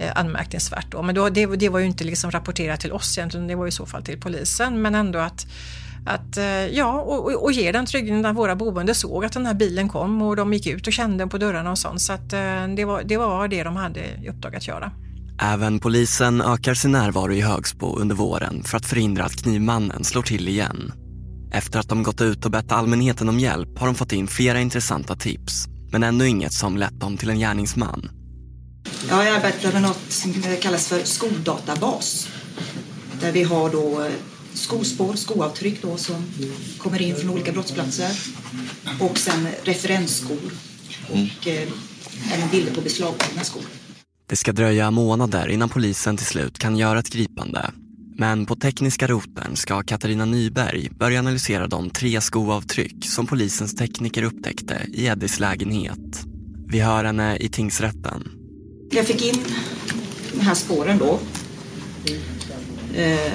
eh, 0.00 0.12
anmärkningsvärt. 0.14 0.86
Då. 0.90 1.02
Men 1.02 1.14
då, 1.14 1.28
det, 1.28 1.46
det 1.46 1.68
var 1.68 1.78
ju 1.78 1.86
inte 1.86 2.04
liksom 2.04 2.30
rapporterat 2.30 2.80
till 2.80 2.92
oss 2.92 3.18
egentligen, 3.18 3.46
det 3.46 3.54
var 3.54 3.66
i 3.66 3.70
så 3.72 3.86
fall 3.86 4.02
till 4.02 4.20
polisen 4.20 4.82
men 4.82 4.94
ändå 4.94 5.18
att 5.18 5.46
att, 6.06 6.36
eh, 6.36 6.44
ja, 6.66 7.00
och, 7.00 7.44
och 7.44 7.52
ge 7.52 7.72
den 7.72 7.86
tryggheten 7.86 8.26
att 8.26 8.36
våra 8.36 8.56
boende 8.56 8.94
såg 8.94 9.24
att 9.24 9.32
den 9.32 9.46
här 9.46 9.54
bilen 9.54 9.88
kom 9.88 10.22
och 10.22 10.36
de 10.36 10.52
gick 10.52 10.66
ut 10.66 10.86
och 10.86 10.92
kände 10.92 11.26
på 11.26 11.38
dörrarna 11.38 11.70
och 11.70 11.78
sånt. 11.78 12.00
Så 12.00 12.12
att, 12.12 12.32
eh, 12.32 12.68
det, 12.76 12.84
var, 12.84 13.02
det 13.02 13.16
var 13.16 13.48
det 13.48 13.62
de 13.62 13.76
hade 13.76 14.00
i 14.22 14.28
uppdrag 14.28 14.56
att 14.56 14.68
göra. 14.68 14.92
Även 15.42 15.80
polisen 15.80 16.40
ökar 16.40 16.74
sin 16.74 16.92
närvaro 16.92 17.32
i 17.32 17.40
Högsbo 17.40 17.96
under 17.96 18.14
våren 18.14 18.62
för 18.62 18.76
att 18.76 18.86
förhindra 18.86 19.24
att 19.24 19.42
knivmannen 19.42 20.04
slår 20.04 20.22
till 20.22 20.48
igen. 20.48 20.92
Efter 21.52 21.78
att 21.78 21.88
de 21.88 22.02
gått 22.02 22.20
ut 22.20 22.44
och 22.44 22.50
bett 22.50 22.72
allmänheten 22.72 23.28
om 23.28 23.38
hjälp 23.38 23.78
har 23.78 23.86
de 23.86 23.94
fått 23.94 24.12
in 24.12 24.28
flera 24.28 24.60
intressanta 24.60 25.16
tips, 25.16 25.66
men 25.92 26.02
ännu 26.02 26.28
inget 26.28 26.52
som 26.52 26.76
lett 26.76 27.00
dem 27.00 27.16
till 27.16 27.30
en 27.30 27.38
gärningsman. 27.38 28.10
Jag 29.08 29.28
arbetar 29.28 29.72
med 29.72 29.82
något 29.82 30.00
som 30.08 30.34
kallas 30.62 30.88
för 30.88 31.04
skoldatabas. 31.04 32.28
Där 33.20 33.32
vi 33.32 33.42
har 33.42 33.70
då 33.70 34.04
eh, 34.04 34.12
skospår, 34.54 35.14
skoavtryck 35.14 35.82
då 35.82 35.96
som 35.96 36.24
kommer 36.78 37.02
in 37.02 37.16
från 37.16 37.30
olika 37.30 37.52
brottsplatser 37.52 38.10
och 39.00 39.18
sen 39.18 39.48
referensskor 39.64 40.52
och 41.08 41.48
eh, 41.48 41.68
även 42.32 42.48
bilder 42.50 42.74
på 42.74 42.80
beslagtagna 42.80 43.44
skor. 43.44 43.62
Det 44.26 44.36
ska 44.36 44.52
dröja 44.52 44.90
månader 44.90 45.48
innan 45.48 45.68
polisen 45.68 46.16
till 46.16 46.26
slut 46.26 46.58
kan 46.58 46.76
göra 46.76 46.98
ett 46.98 47.10
gripande. 47.12 47.70
Men 48.16 48.46
på 48.46 48.56
tekniska 48.56 49.06
roten 49.06 49.56
ska 49.56 49.82
Katarina 49.82 50.24
Nyberg 50.24 50.88
börja 50.90 51.18
analysera 51.18 51.66
de 51.66 51.90
tre 51.90 52.20
skoavtryck 52.20 53.04
som 53.04 53.26
polisens 53.26 53.74
tekniker 53.74 54.22
upptäckte 54.22 54.86
i 54.92 55.06
Eddies 55.06 55.40
lägenhet. 55.40 56.24
Vi 56.68 56.80
hör 56.80 57.04
henne 57.04 57.36
i 57.36 57.48
tingsrätten. 57.48 58.28
Jag 58.90 59.06
fick 59.06 59.22
in 59.22 59.44
de 60.32 60.40
här 60.40 60.54
spåren 60.54 60.98
då. 60.98 61.18
Eh, 62.94 63.32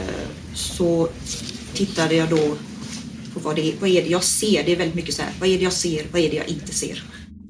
så 0.56 1.10
tittade 1.74 2.16
jag 2.16 2.30
då 2.30 2.58
på 3.34 3.40
vad, 3.40 3.56
det, 3.56 3.74
vad 3.80 3.90
är 3.90 4.02
det 4.02 4.10
jag 4.10 4.24
ser. 4.24 4.64
Det 4.64 4.72
är 4.72 4.76
väldigt 4.76 4.96
mycket 4.96 5.16
så 5.16 5.22
här, 5.22 5.32
vad 5.40 5.50
är 5.50 5.58
det 5.58 5.64
jag 5.64 5.74
ser, 5.74 6.06
vad 6.12 6.22
är 6.22 6.30
det 6.30 6.36
jag 6.36 6.48
inte 6.48 6.74
ser? 6.74 7.04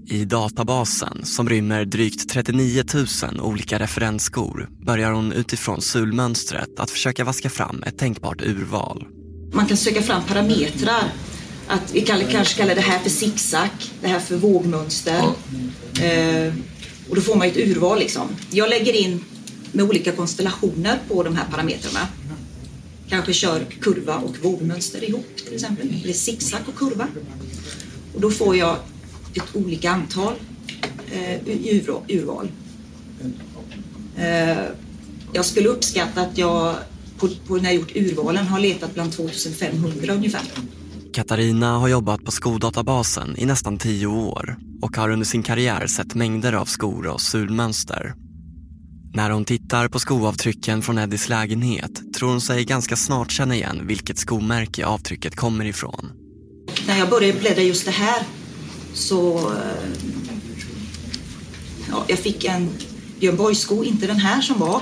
I 0.08 0.26
databasen, 0.26 1.26
som 1.26 1.50
rymmer 1.50 1.86
drygt 1.86 2.30
39 2.30 2.84
000 2.94 3.40
olika 3.42 3.80
referensskor, 3.80 4.70
börjar 4.86 5.12
hon 5.12 5.32
utifrån 5.32 5.82
sulmönstret 5.82 6.80
att 6.80 6.92
försöka 6.92 7.24
vaska 7.24 7.50
fram 7.50 7.84
ett 7.84 7.98
tänkbart 7.98 8.42
urval. 8.42 9.06
Man 9.54 9.66
kan 9.66 9.78
söka 9.78 10.02
fram 10.02 10.24
parametrar. 10.24 11.04
Att 11.68 11.94
vi 11.94 12.02
kan, 12.02 12.20
kanske 12.32 12.58
kallar 12.58 12.76
det 12.76 12.82
här 12.82 13.00
för 13.00 13.10
zigzag, 13.10 13.70
det 14.02 14.08
här 14.08 14.20
för 14.20 14.36
vågmönster. 14.36 15.24
Eh, 16.02 16.54
och 17.10 17.16
då 17.16 17.22
får 17.22 17.36
man 17.36 17.48
ett 17.48 17.58
urval 17.58 18.00
liksom. 18.00 18.28
Jag 18.52 18.70
lägger 18.70 18.94
in 18.94 19.24
med 19.72 19.86
olika 19.86 20.12
konstellationer 20.12 21.00
på 21.08 21.24
de 21.24 21.36
här 21.36 21.46
parametrarna. 21.52 22.08
Kanske 23.10 23.34
kör 23.34 23.66
kurva 23.66 24.18
och 24.18 24.38
vågmönster 24.44 25.10
ihop 25.10 25.38
till 25.46 25.56
exempel. 25.56 25.90
Eller 26.04 26.14
zigzag 26.14 26.62
och 26.68 26.76
kurva. 26.76 27.08
Och 28.14 28.22
då 28.22 28.32
får 28.32 28.56
jag 28.56 28.78
ett 29.34 29.56
olika 29.56 29.92
antal 29.92 30.34
eh, 31.12 31.40
urval. 32.08 32.48
Eh, 34.18 34.58
jag 35.34 35.46
skulle 35.46 35.70
uppskatta 35.70 36.22
att 36.22 36.38
jag 36.38 36.76
på, 37.18 37.30
på 37.48 37.56
när 37.56 37.64
jag 37.64 37.74
gjort 37.74 37.96
urvalen 37.96 38.48
har 38.48 38.60
letat 38.60 38.94
bland 38.94 39.14
2500 39.14 40.14
ungefär. 40.14 40.42
Katarina 41.14 41.78
har 41.78 41.88
jobbat 41.88 42.24
på 42.24 42.32
skodatabasen 42.32 43.36
i 43.38 43.46
nästan 43.46 43.78
tio 43.78 44.08
år 44.08 44.58
och 44.82 44.98
har 44.98 45.10
under 45.10 45.26
sin 45.26 45.44
karriär 45.44 45.88
sett 45.88 46.16
mängder 46.16 46.54
av 46.54 46.66
skor 46.66 47.08
och 47.08 47.22
sulmönster. 47.22 48.14
När 49.16 49.30
hon 49.30 49.46
tittar 49.46 49.88
på 49.88 50.00
skoavtrycken 50.00 50.82
från 50.82 50.98
Eddies 50.98 51.30
lägenhet 51.30 52.14
tror 52.14 52.30
hon 52.30 52.42
sig 52.42 52.66
ganska 52.66 52.96
snart 52.96 53.32
känna 53.32 53.56
igen 53.56 53.88
vilket 53.88 54.18
skomärke 54.18 54.86
avtrycket 54.86 55.36
kommer 55.36 55.66
ifrån. 55.66 56.12
När 56.88 56.98
jag 56.98 57.10
började 57.10 57.40
bläddra 57.40 57.62
just 57.62 57.86
det 57.86 57.92
här 57.92 58.24
så 58.94 59.38
eh, 59.38 59.90
ja, 61.90 62.06
jag 62.08 62.20
fick 62.20 62.46
en 62.46 62.70
Björn 63.20 63.38
Borg-sko, 63.38 63.84
inte 63.84 64.08
den 64.08 64.18
här 64.18 64.42
som 64.42 64.60
var, 64.60 64.82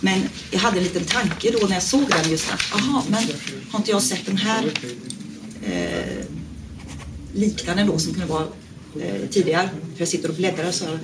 men 0.00 0.20
jag 0.50 0.58
hade 0.58 0.78
en 0.78 0.84
liten 0.84 1.04
tanke 1.04 1.50
då 1.50 1.66
när 1.66 1.74
jag 1.74 1.82
såg 1.82 2.08
den 2.08 2.30
just 2.30 2.52
att, 2.52 2.74
aha, 2.74 3.02
men 3.08 3.24
har 3.70 3.78
inte 3.78 3.90
jag 3.90 4.02
sett 4.02 4.26
den 4.26 4.36
här 4.36 4.72
eh, 5.62 6.24
liknande 7.34 7.84
då 7.84 7.98
som 7.98 8.12
kunde 8.14 8.28
vara 8.28 8.46
eh, 9.00 9.28
tidigare? 9.30 9.68
För 9.68 10.00
jag 10.00 10.08
sitter 10.08 10.28
och 10.28 10.34
bläddrar 10.34 10.70
så 10.70 10.84
här 10.84 10.98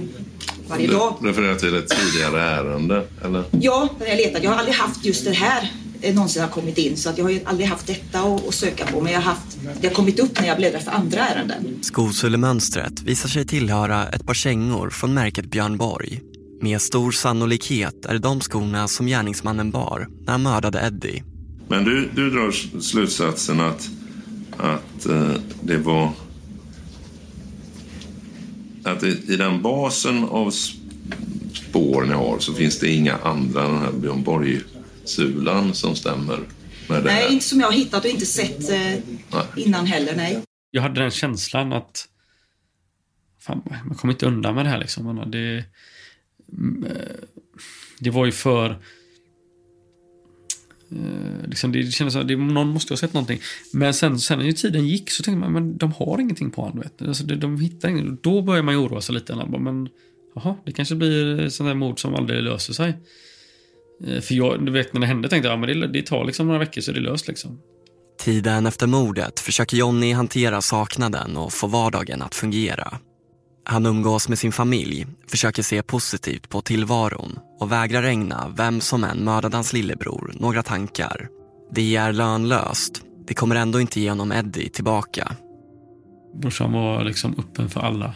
varje 0.68 0.87
dag. 0.87 1.16
Du 1.20 1.29
refererar 1.29 1.55
till 1.55 1.75
ett 1.75 1.88
tidigare 1.88 2.42
ärende, 2.42 3.07
eller? 3.25 3.44
Ja, 3.51 3.88
när 4.01 4.07
jag 4.07 4.16
letat. 4.16 4.42
Jag 4.42 4.51
har 4.51 4.59
aldrig 4.59 4.77
haft 4.77 5.05
just 5.05 5.25
det 5.25 5.33
här 5.33 5.70
eh, 6.01 6.14
någonsin 6.14 6.42
har 6.42 6.48
kommit 6.48 6.79
in 6.79 6.96
så 6.96 7.11
att 7.11 7.18
jag 7.18 7.25
har 7.25 7.31
ju 7.31 7.40
aldrig 7.44 7.68
haft 7.68 7.87
detta 7.87 8.20
att, 8.20 8.55
söka 8.55 8.87
på 8.87 9.01
men 9.01 9.12
jag 9.12 9.20
har 9.20 9.31
haft, 9.31 9.59
det 9.81 9.87
har 9.88 9.94
kommit 9.94 10.18
upp 10.18 10.40
när 10.40 10.48
jag 10.48 10.57
bläddrar 10.57 10.81
för 10.81 10.90
andra 10.90 11.29
ärenden. 11.29 11.79
Skosullemönstret 11.83 13.03
visar 13.03 13.29
sig 13.29 13.46
tillhöra 13.46 14.09
ett 14.09 14.27
par 14.27 14.35
kängor 14.35 14.90
från 14.90 15.14
märket 15.14 15.46
Björn 15.46 15.77
Borg. 15.77 16.20
Med 16.61 16.83
stor 16.83 17.12
sannolikhet 17.12 18.07
är 18.07 18.12
det 18.12 18.18
de 18.18 18.40
skorna 18.40 18.88
som 18.88 19.07
gärningsmannen 19.07 19.70
bar 19.70 20.09
när 20.25 20.33
han 20.33 20.42
mördade 20.42 20.81
Eddie. 20.87 21.22
Men 21.68 21.85
du, 21.85 22.09
du 22.14 22.31
drar 22.31 22.81
slutsatsen 22.81 23.61
att, 23.61 23.90
att 24.57 25.07
eh, 25.07 25.31
det 25.62 25.77
var... 25.77 26.11
Att 28.85 29.03
i, 29.03 29.37
den 29.37 29.62
basen 29.62 30.25
av 30.25 30.51
spår 31.53 32.03
ni 32.03 32.12
har 32.12 32.38
så 32.38 32.55
finns 32.55 32.79
det 32.79 32.90
inga 32.90 33.16
andra 33.16 33.64
än 33.64 33.73
den 33.73 33.81
här 33.81 33.92
Björn 33.92 34.23
Borg-sulan 34.23 35.75
som 35.75 35.97
stämmer 35.97 36.38
med 36.88 37.03
det 37.03 37.03
Nej, 37.03 37.23
här. 37.23 37.33
inte 37.33 37.45
som 37.45 37.61
jag 37.61 37.66
har 37.66 37.73
hittat 37.73 38.05
och 38.05 38.11
inte 38.11 38.27
sett 38.27 38.71
eh, 38.71 38.95
innan 39.57 39.87
heller, 39.87 40.16
nej. 40.16 40.42
Jag 40.71 40.83
hade 40.83 41.01
den 41.01 41.11
känslan 41.11 41.73
att 41.73 42.09
fan, 43.40 43.62
man 43.85 43.97
kommer 43.97 44.14
inte 44.14 44.27
undan 44.27 44.55
med 44.55 44.64
det 44.64 44.71
här. 44.71 44.79
Liksom. 44.79 45.31
Det, 45.31 45.64
mm, 46.53 46.85
eh, 46.85 47.16
det 47.99 48.11
var 48.11 48.27
ju 48.27 48.33
för... 48.33 48.83
Eh, 50.97 51.49
liksom 51.49 51.73
det 51.73 51.93
kändes 51.93 52.13
som 52.13 52.23
att 52.23 52.39
någon 52.39 52.69
måste 52.69 52.93
ha 52.93 52.97
sett 52.97 53.15
någonting. 53.15 53.41
Men 53.73 53.95
sen, 53.95 54.19
sen 54.19 54.39
när 54.39 54.47
ju 54.47 54.53
tiden 54.53 54.87
gick 54.87 55.11
så 55.11 55.23
tänkte 55.23 55.41
man 55.41 55.53
men 55.53 55.77
de 55.77 55.93
har 55.93 56.21
ingenting 56.21 56.51
på 56.51 56.63
honom. 56.63 56.81
vet. 56.81 57.09
Alltså, 57.09 57.25
de, 57.25 57.35
de 57.35 57.61
hittar 57.61 57.89
ingenting. 57.89 58.19
Då 58.23 58.43
börjar 58.43 58.63
man 58.63 58.75
ju 58.75 58.81
oroa 58.81 59.01
sig 59.01 59.15
lite. 59.15 59.35
Bara, 59.35 59.61
Men 59.61 59.89
jaha, 60.35 60.57
det 60.65 60.73
kanske 60.73 60.95
blir 60.95 61.49
sånt 61.49 61.71
där 61.71 61.75
mord 61.75 62.01
som 62.01 62.15
aldrig 62.15 62.43
löser 62.43 62.73
sig. 62.73 62.95
Eh, 64.07 64.21
för 64.21 64.35
jag, 64.35 64.67
du 64.67 64.73
vet 64.73 64.93
när 64.93 65.01
det 65.01 65.07
hände 65.07 65.29
tänkte 65.29 65.49
jag 65.49 65.55
ja, 65.55 65.61
men 65.67 65.81
det, 65.81 65.87
det 65.87 66.07
tar 66.07 66.25
liksom 66.25 66.47
några 66.47 66.59
veckor 66.59 66.81
så 66.81 66.91
är 66.91 66.95
det 66.95 67.01
löst. 67.01 67.29
Liksom. 67.29 67.59
Tiden 68.19 68.67
efter 68.67 68.87
mordet 68.87 69.41
försöker 69.41 69.77
Jonny 69.77 70.13
hantera 70.13 70.63
saknaden 70.63 71.37
och 71.37 71.53
få 71.53 71.67
vardagen 71.67 72.23
att 72.23 72.35
fungera. 72.35 72.99
Han 73.64 73.87
umgås 73.87 74.29
med 74.29 74.38
sin 74.38 74.53
familj, 74.53 75.07
försöker 75.27 75.62
se 75.62 75.83
positivt 75.83 76.48
på 76.48 76.61
tillvaron 76.61 77.38
och 77.61 77.72
vägrar 77.72 78.03
ägna 78.03 78.53
vem 78.57 78.81
som 78.81 79.05
än 79.05 79.25
mördade 79.25 79.57
hans 79.57 79.72
lillebror 79.72 80.33
några 80.35 80.62
tankar. 80.62 81.29
Det 81.70 81.96
är 81.96 82.12
lönlöst. 82.12 83.03
Det 83.27 83.35
kommer 83.35 83.57
ändå 83.57 83.81
inte 83.81 84.01
ge 84.01 84.11
honom 84.11 84.33
Eddie 84.33 84.68
tillbaka. 84.68 85.37
Brorsan 86.35 86.72
var 86.72 87.05
liksom 87.05 87.35
öppen 87.38 87.70
för 87.70 87.81
alla. 87.81 88.14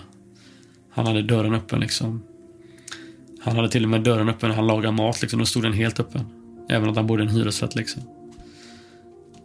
Han 0.91 1.07
hade 1.07 1.23
dörren 1.23 1.55
öppen 1.55 1.81
liksom. 1.81 2.23
Han 3.41 3.57
hade 3.57 3.69
till 3.69 3.85
och 3.85 3.91
med 3.91 4.03
dörren 4.03 4.29
öppen 4.29 4.49
när 4.49 4.57
han 4.57 4.67
lagade 4.67 4.97
mat 4.97 5.23
liksom. 5.23 5.39
Då 5.39 5.47
stod 5.47 5.63
den 5.63 5.73
helt 5.73 6.01
öppen. 6.01 6.21
Även 6.69 6.91
att 6.91 6.97
han 6.97 7.07
bodde 7.07 7.23
i 7.23 7.27
en 7.27 7.33
hyresrätt 7.33 7.75
liksom. 7.75 8.03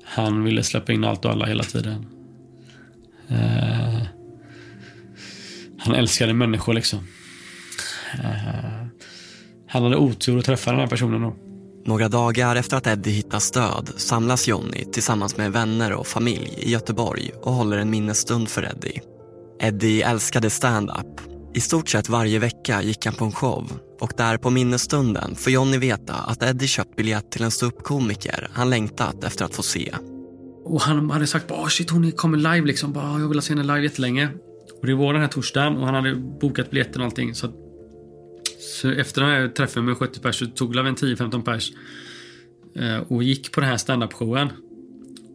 Han 0.03 0.43
ville 0.43 0.63
släppa 0.63 0.93
in 0.93 1.03
allt 1.03 1.25
och 1.25 1.31
alla 1.31 1.45
hela 1.45 1.63
tiden. 1.63 2.05
Eh, 3.27 4.00
han 5.84 5.96
älskade 5.96 6.34
människor 6.34 6.74
liksom. 6.74 7.00
Eh, 8.13 8.88
han 9.67 9.84
hade 9.84 9.98
otur 9.98 10.38
att 10.38 10.46
träffa 10.46 10.72
den 10.72 10.80
här 10.80 10.88
personen 10.88 11.22
då. 11.22 11.36
Några 11.86 12.10
dagar 12.10 12.56
efter 12.56 12.78
att 12.78 12.88
Eddie 12.88 13.12
hittas 13.12 13.52
död 13.52 13.89
samlas 13.98 14.48
Jonny 14.48 14.86
tillsammans 14.94 15.38
med 15.38 15.52
vänner 15.52 15.94
och 15.94 16.08
familj 16.08 16.54
i 16.58 16.72
Göteborg 16.72 17.32
och 17.41 17.54
håller 17.54 17.78
en 17.78 17.89
minnesstund 17.89 18.50
för 18.50 18.63
Eddie. 18.63 19.02
Eddie 19.62 20.02
älskade 20.02 20.50
stand-up. 20.50 21.22
I 21.54 21.60
stort 21.60 21.89
sett 21.89 22.10
varje 22.10 22.39
vecka 22.39 22.82
gick 22.82 23.06
han 23.06 23.15
på 23.15 23.26
en 23.26 23.32
show 23.32 23.72
och 24.00 24.13
där 24.17 24.38
på 24.38 24.50
minnesstunden 24.50 25.36
får 25.36 25.54
Jonny 25.54 25.78
veta 25.78 26.13
att 26.13 26.44
Eddie 26.44 26.67
köpt 26.67 26.96
biljett 26.96 27.32
till 27.32 27.44
en 27.44 27.52
ståuppkomiker 27.52 28.50
han 28.54 28.70
längtat 28.70 29.24
efter 29.24 29.46
att 29.46 29.56
få 29.56 29.63
se. 29.63 29.96
Och 30.65 30.82
han 30.82 31.12
hade 31.12 31.28
sagt 31.28 31.48
bara, 31.48 31.60
oh 31.60 31.67
shit 31.67 31.89
hon 31.89 32.12
kommer 32.12 32.38
live 32.38 32.67
liksom. 32.67 32.94
Bara, 32.94 33.20
jag 33.20 33.28
vill 33.28 33.38
ha 33.38 33.41
se 33.41 33.54
henne 33.54 33.63
live 33.63 33.84
jättelänge. 33.84 34.30
Och 34.82 34.88
det 34.88 34.96
var 34.96 35.13
den 35.13 35.22
här 35.22 35.30
torsdagen 35.30 35.78
och 35.78 35.86
han 35.86 35.96
hade 35.96 36.15
bokat 36.15 36.70
biljetter 36.70 37.00
och 37.00 37.06
allting. 37.06 37.36
Så, 37.36 37.48
så 38.60 38.91
efter 38.91 39.22
den 39.22 39.30
här 39.30 39.48
träffen 39.48 39.86
med 39.86 39.98
70 39.98 40.20
pers 40.20 40.36
så 40.36 40.46
tog 40.46 40.74
vi 40.74 40.80
en 40.80 40.96
10-15 40.96 41.41
pers. 41.44 41.72
Eh, 42.76 42.98
och 42.98 43.24
gick 43.24 43.52
på 43.52 43.62
den 43.62 43.70
här 43.70 43.78
standup-showen. 43.78 44.50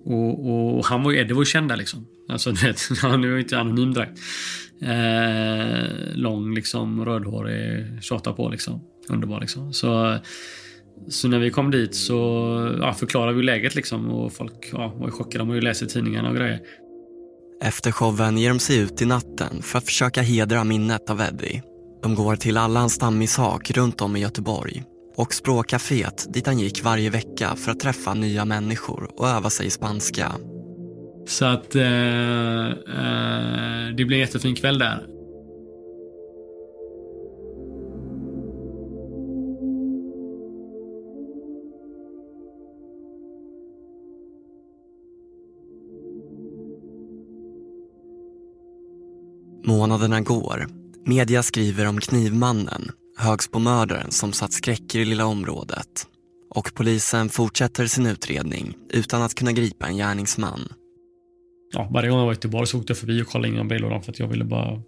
Och, 0.04 0.46
och, 0.50 0.78
och 0.78 0.86
han 0.86 1.02
var 1.02 1.12
ju, 1.12 1.18
Eddie 1.18 1.32
var 1.32 1.42
ju 1.42 1.46
känd 1.46 1.68
där 1.68 1.76
liksom. 1.76 2.06
Alltså 2.28 2.52
du 2.52 2.66
vet, 2.66 2.80
han 3.02 3.24
är 3.24 3.28
ju 3.28 3.40
inte 3.40 3.58
anonym 3.58 3.94
direkt. 3.94 4.18
Eh, 4.82 6.16
lång 6.16 6.54
liksom, 6.54 7.04
rödhårig, 7.04 7.86
tjatar 8.02 8.32
på 8.32 8.48
liksom. 8.48 8.80
Underbar 9.08 9.40
liksom. 9.40 9.72
Så, 9.72 10.18
så 11.08 11.28
när 11.28 11.38
vi 11.38 11.50
kom 11.50 11.70
dit 11.70 11.94
så 11.94 12.16
ja, 12.80 12.92
förklarade 12.92 13.36
vi 13.36 13.42
läget 13.42 13.74
liksom 13.74 14.10
och 14.10 14.32
folk 14.32 14.68
ja, 14.72 14.94
var 14.96 15.06
ju 15.06 15.12
chockade. 15.12 15.38
De 15.38 15.48
har 15.48 15.54
ju 15.54 15.60
läst 15.60 15.82
i 15.82 15.86
tidningarna 15.86 16.28
och 16.28 16.36
grejer. 16.36 16.60
Efter 17.62 17.92
showen 17.92 18.38
ger 18.38 18.48
de 18.48 18.58
sig 18.58 18.78
ut 18.78 19.02
i 19.02 19.04
natten 19.04 19.62
för 19.62 19.78
att 19.78 19.84
försöka 19.84 20.22
hedra 20.22 20.64
minnet 20.64 21.10
av 21.10 21.20
Eddie. 21.20 21.62
De 22.02 22.14
går 22.14 22.36
till 22.36 22.56
alla 22.56 22.80
hans 22.80 22.92
stammishak 22.92 23.70
runt 23.70 24.00
om 24.00 24.16
i 24.16 24.20
Göteborg 24.20 24.82
och 25.16 25.34
språkcaféet 25.34 26.26
dit 26.32 26.46
han 26.46 26.58
gick 26.58 26.84
varje 26.84 27.10
vecka 27.10 27.56
för 27.56 27.70
att 27.70 27.80
träffa 27.80 28.14
nya 28.14 28.44
människor 28.44 29.10
och 29.20 29.28
öva 29.28 29.50
sig 29.50 29.66
i 29.66 29.70
spanska. 29.70 30.32
Så 31.26 31.44
att 31.44 31.74
eh, 31.74 32.66
eh, 32.66 33.88
det 33.96 34.04
blev 34.04 34.12
en 34.12 34.18
jättefin 34.18 34.54
kväll 34.54 34.78
där. 34.78 35.15
Månaderna 49.76 50.20
går. 50.20 50.66
Media 51.04 51.42
skriver 51.42 51.86
om 51.86 52.00
knivmannen, 52.00 52.90
Högsbomördaren 53.18 54.10
som 54.10 54.32
satt 54.32 54.52
skräck 54.52 54.94
i 54.94 54.98
det 54.98 55.04
lilla 55.04 55.26
området. 55.26 56.06
Och 56.50 56.74
polisen 56.74 57.28
fortsätter 57.28 57.86
sin 57.86 58.06
utredning 58.06 58.76
utan 58.90 59.22
att 59.22 59.34
kunna 59.34 59.52
gripa 59.52 59.86
en 59.86 59.96
gärningsman. 59.96 60.60
Ja, 61.72 61.90
varje 61.92 62.10
gång 62.10 62.18
jag 62.18 62.26
var 62.26 62.32
i 62.32 62.36
Göteborg 62.36 62.66
så 62.66 62.78
åkte 62.78 62.90
jag 62.90 62.98
förbi 62.98 63.22
och 63.22 63.26
kollade 63.26 63.48
in 63.48 63.60
i 63.60 63.64
brevlådan 63.64 64.02
för 64.02 64.12
att 64.12 64.18
jag 64.18 64.28
ville 64.28 64.44
bara... 64.44 64.82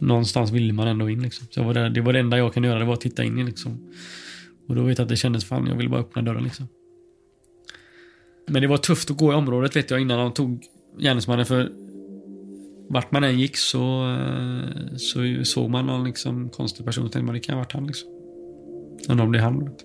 Någonstans 0.00 0.50
ville 0.50 0.72
man 0.72 0.88
ändå 0.88 1.10
in 1.10 1.22
liksom. 1.22 1.46
Så 1.50 1.62
var 1.62 1.74
det, 1.74 1.88
det 1.88 2.00
var 2.00 2.12
det 2.12 2.18
enda 2.18 2.38
jag 2.38 2.54
kunde 2.54 2.68
göra, 2.68 2.78
det 2.78 2.84
var 2.84 2.94
att 2.94 3.00
titta 3.00 3.24
in 3.24 3.38
i 3.38 3.44
liksom. 3.44 3.92
Och 4.68 4.74
då 4.74 4.82
vet 4.82 4.98
jag 4.98 5.04
att 5.04 5.08
det 5.08 5.16
kändes 5.16 5.44
fan, 5.44 5.66
jag 5.66 5.76
ville 5.76 5.88
bara 5.88 6.00
öppna 6.00 6.22
dörren 6.22 6.44
liksom. 6.44 6.68
Men 8.48 8.62
det 8.62 8.68
var 8.68 8.76
tufft 8.76 9.10
att 9.10 9.16
gå 9.16 9.32
i 9.32 9.34
området 9.34 9.76
vet 9.76 9.90
jag 9.90 10.00
innan 10.00 10.18
de 10.18 10.32
tog 10.32 10.64
gärningsmannen 10.98 11.46
för 11.46 11.83
vart 12.88 13.12
man 13.12 13.24
än 13.24 13.38
gick 13.38 13.56
så, 13.56 14.10
eh, 14.10 14.96
så 14.96 15.44
såg 15.44 15.70
man 15.70 15.86
någon 15.86 16.04
liksom 16.04 16.50
konstig 16.50 16.86
person 16.86 17.04
och 17.04 17.12
tänkte 17.12 17.26
man 17.26 17.34
det 17.34 17.40
kan 17.40 17.54
ha 17.54 17.62
varit 17.62 17.72
han. 17.72 17.86
Liksom. 17.86 18.08
om 19.08 19.16
det 19.16 19.26
blev 19.26 19.42
han. 19.42 19.64
Vet. 19.64 19.84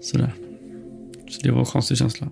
Sådär. 0.00 0.34
Så 1.30 1.40
det 1.42 1.50
var 1.50 1.58
en 1.58 1.66
konstig 1.66 1.98
känsla. 1.98 2.28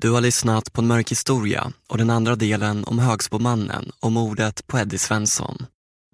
Du 0.00 0.10
har 0.10 0.20
lyssnat 0.20 0.72
på 0.72 0.80
en 0.80 0.86
mörk 0.86 1.10
historia 1.10 1.72
och 1.88 1.98
den 1.98 2.10
andra 2.10 2.36
delen 2.36 2.84
om 2.84 2.98
Högsbomannen 2.98 3.90
och 4.00 4.12
mordet 4.12 4.66
på 4.66 4.78
Eddie 4.78 4.98
Svensson. 4.98 5.66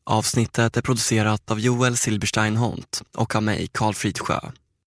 Avsnittet 0.05 0.77
är 0.77 0.83
producerat 0.83 1.51
av 1.51 1.61
Joel 1.61 1.97
Silberstein 1.97 2.57
Hont 2.57 3.03
och 3.17 3.37
av 3.37 3.43
mig, 3.43 3.69
Karl 3.73 3.95
Fridsjö. 3.95 4.41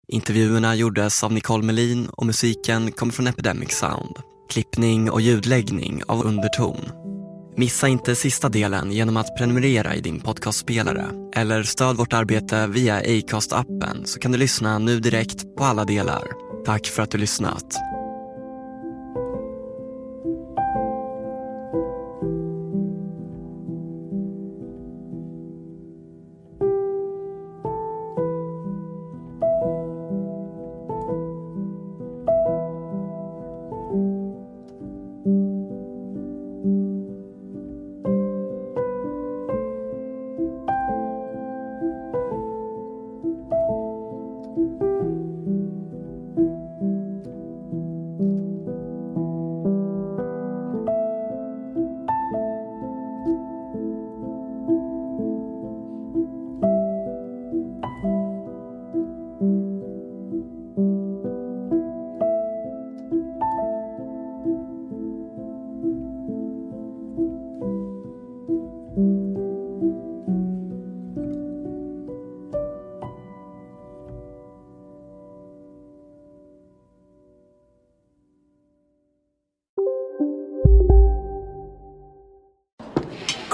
Intervjuerna 0.07 0.75
gjordes 0.75 1.23
av 1.23 1.33
Nicole 1.33 1.63
Melin 1.63 2.07
och 2.07 2.25
musiken 2.25 2.91
kommer 2.91 3.13
från 3.13 3.27
Epidemic 3.27 3.71
Sound. 3.71 4.17
Klippning 4.49 5.11
och 5.11 5.21
ljudläggning 5.21 6.01
av 6.07 6.25
Underton. 6.25 6.77
Missa 7.57 7.87
inte 7.87 8.15
sista 8.15 8.49
delen 8.49 8.91
genom 8.91 9.17
att 9.17 9.37
prenumerera 9.37 9.95
i 9.95 10.01
din 10.01 10.19
podcastspelare 10.19 11.05
eller 11.35 11.63
stöd 11.63 11.97
vårt 11.97 12.13
arbete 12.13 12.67
via 12.67 13.01
Acast-appen 13.01 14.05
så 14.05 14.19
kan 14.19 14.31
du 14.31 14.37
lyssna 14.37 14.79
nu 14.79 14.99
direkt 14.99 15.55
på 15.55 15.63
alla 15.63 15.85
delar. 15.85 16.23
Tack 16.65 16.85
för 16.87 17.03
att 17.03 17.11
du 17.11 17.17
lyssnat. 17.17 17.96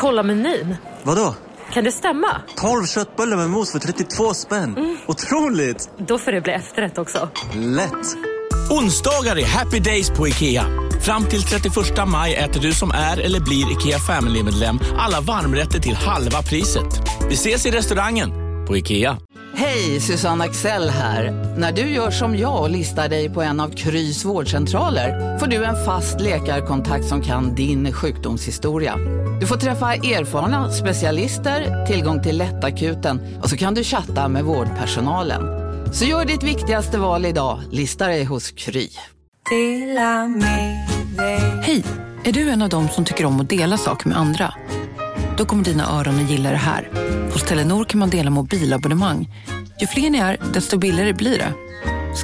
Kolla 0.03 0.23
menyn. 0.23 0.75
Vadå? 1.03 1.35
Kan 1.73 1.83
det 1.83 1.91
stämma? 1.91 2.27
12 2.55 2.85
köttbullar 2.85 3.37
med 3.37 3.49
mos 3.49 3.71
för 3.71 3.79
32 3.79 4.33
spänn. 4.33 4.77
Mm. 4.77 4.97
Otroligt! 5.07 5.89
Då 5.97 6.17
får 6.17 6.31
det 6.31 6.41
bli 6.41 6.53
efterrätt 6.53 6.97
också. 6.97 7.29
Lätt! 7.55 8.17
Onsdagar 8.71 9.37
är 9.37 9.45
happy 9.45 9.79
days 9.79 10.09
på 10.09 10.27
IKEA. 10.27 10.65
Fram 11.01 11.25
till 11.25 11.43
31 11.43 11.75
maj 12.07 12.35
äter 12.35 12.61
du 12.61 12.73
som 12.73 12.91
är 12.91 13.19
eller 13.19 13.39
blir 13.39 13.71
IKEA 13.71 13.99
Family-medlem 13.99 14.79
alla 14.97 15.21
varmrätter 15.21 15.79
till 15.79 15.95
halva 15.95 16.41
priset. 16.41 17.01
Vi 17.29 17.33
ses 17.33 17.65
i 17.65 17.71
restaurangen 17.71 18.31
på 18.67 18.77
IKEA. 18.77 19.17
Hej, 19.55 19.99
Susanne 19.99 20.43
Axel 20.43 20.89
här. 20.89 21.31
När 21.57 21.71
du 21.71 21.81
gör 21.81 22.11
som 22.11 22.37
jag 22.37 22.61
och 22.61 22.69
listar 22.69 23.09
dig 23.09 23.29
på 23.29 23.41
en 23.41 23.59
av 23.59 23.69
Krys 23.69 24.25
vårdcentraler 24.25 25.39
får 25.39 25.47
du 25.47 25.65
en 25.65 25.85
fast 25.85 26.21
läkarkontakt 26.21 27.05
som 27.05 27.21
kan 27.21 27.55
din 27.55 27.93
sjukdomshistoria. 27.93 28.95
Du 29.39 29.47
får 29.47 29.57
träffa 29.57 29.93
erfarna 29.93 30.71
specialister, 30.71 31.85
tillgång 31.85 32.23
till 32.23 32.37
lättakuten 32.37 33.39
och 33.41 33.49
så 33.49 33.57
kan 33.57 33.73
du 33.73 33.83
chatta 33.83 34.27
med 34.27 34.43
vårdpersonalen. 34.43 35.41
Så 35.93 36.05
gör 36.05 36.25
ditt 36.25 36.43
viktigaste 36.43 36.97
val 36.97 37.25
idag, 37.25 37.59
lista 37.71 38.07
dig 38.07 38.23
hos 38.23 38.51
Kry. 38.51 38.89
Hej, 41.61 41.83
är 42.23 42.31
du 42.31 42.49
en 42.49 42.61
av 42.61 42.69
dem 42.69 42.89
som 42.89 43.05
tycker 43.05 43.25
om 43.25 43.39
att 43.39 43.49
dela 43.49 43.77
saker 43.77 44.09
med 44.09 44.17
andra? 44.17 44.53
Då 45.37 45.45
kommer 45.45 45.63
dina 45.63 45.99
öron 45.99 46.15
att 46.15 46.29
gilla 46.31 46.49
det 46.49 46.57
här. 46.57 46.89
Hos 47.33 47.43
Telenor 47.43 47.85
kan 47.85 47.99
man 47.99 48.09
dela 48.09 48.29
mobilabonnemang. 48.29 49.29
Ju 49.81 49.87
fler 49.87 50.09
ni 50.09 50.17
är, 50.17 50.37
desto 50.53 50.77
billigare 50.77 51.13
blir 51.13 51.37
det. 51.37 51.53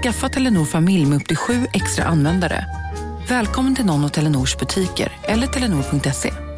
Skaffa 0.04 0.30
Telenor 0.30 0.66
familj 0.66 1.06
med 1.06 1.22
upp 1.22 1.28
till 1.28 1.38
sju 1.38 1.68
extra 1.74 2.06
användare. 2.06 2.66
Välkommen 3.30 3.76
till 3.76 3.86
någon 3.86 4.06
av 4.06 4.10
Telenors 4.10 4.58
butiker 4.58 5.12
eller 5.24 5.48
telenor.se. 5.48 6.49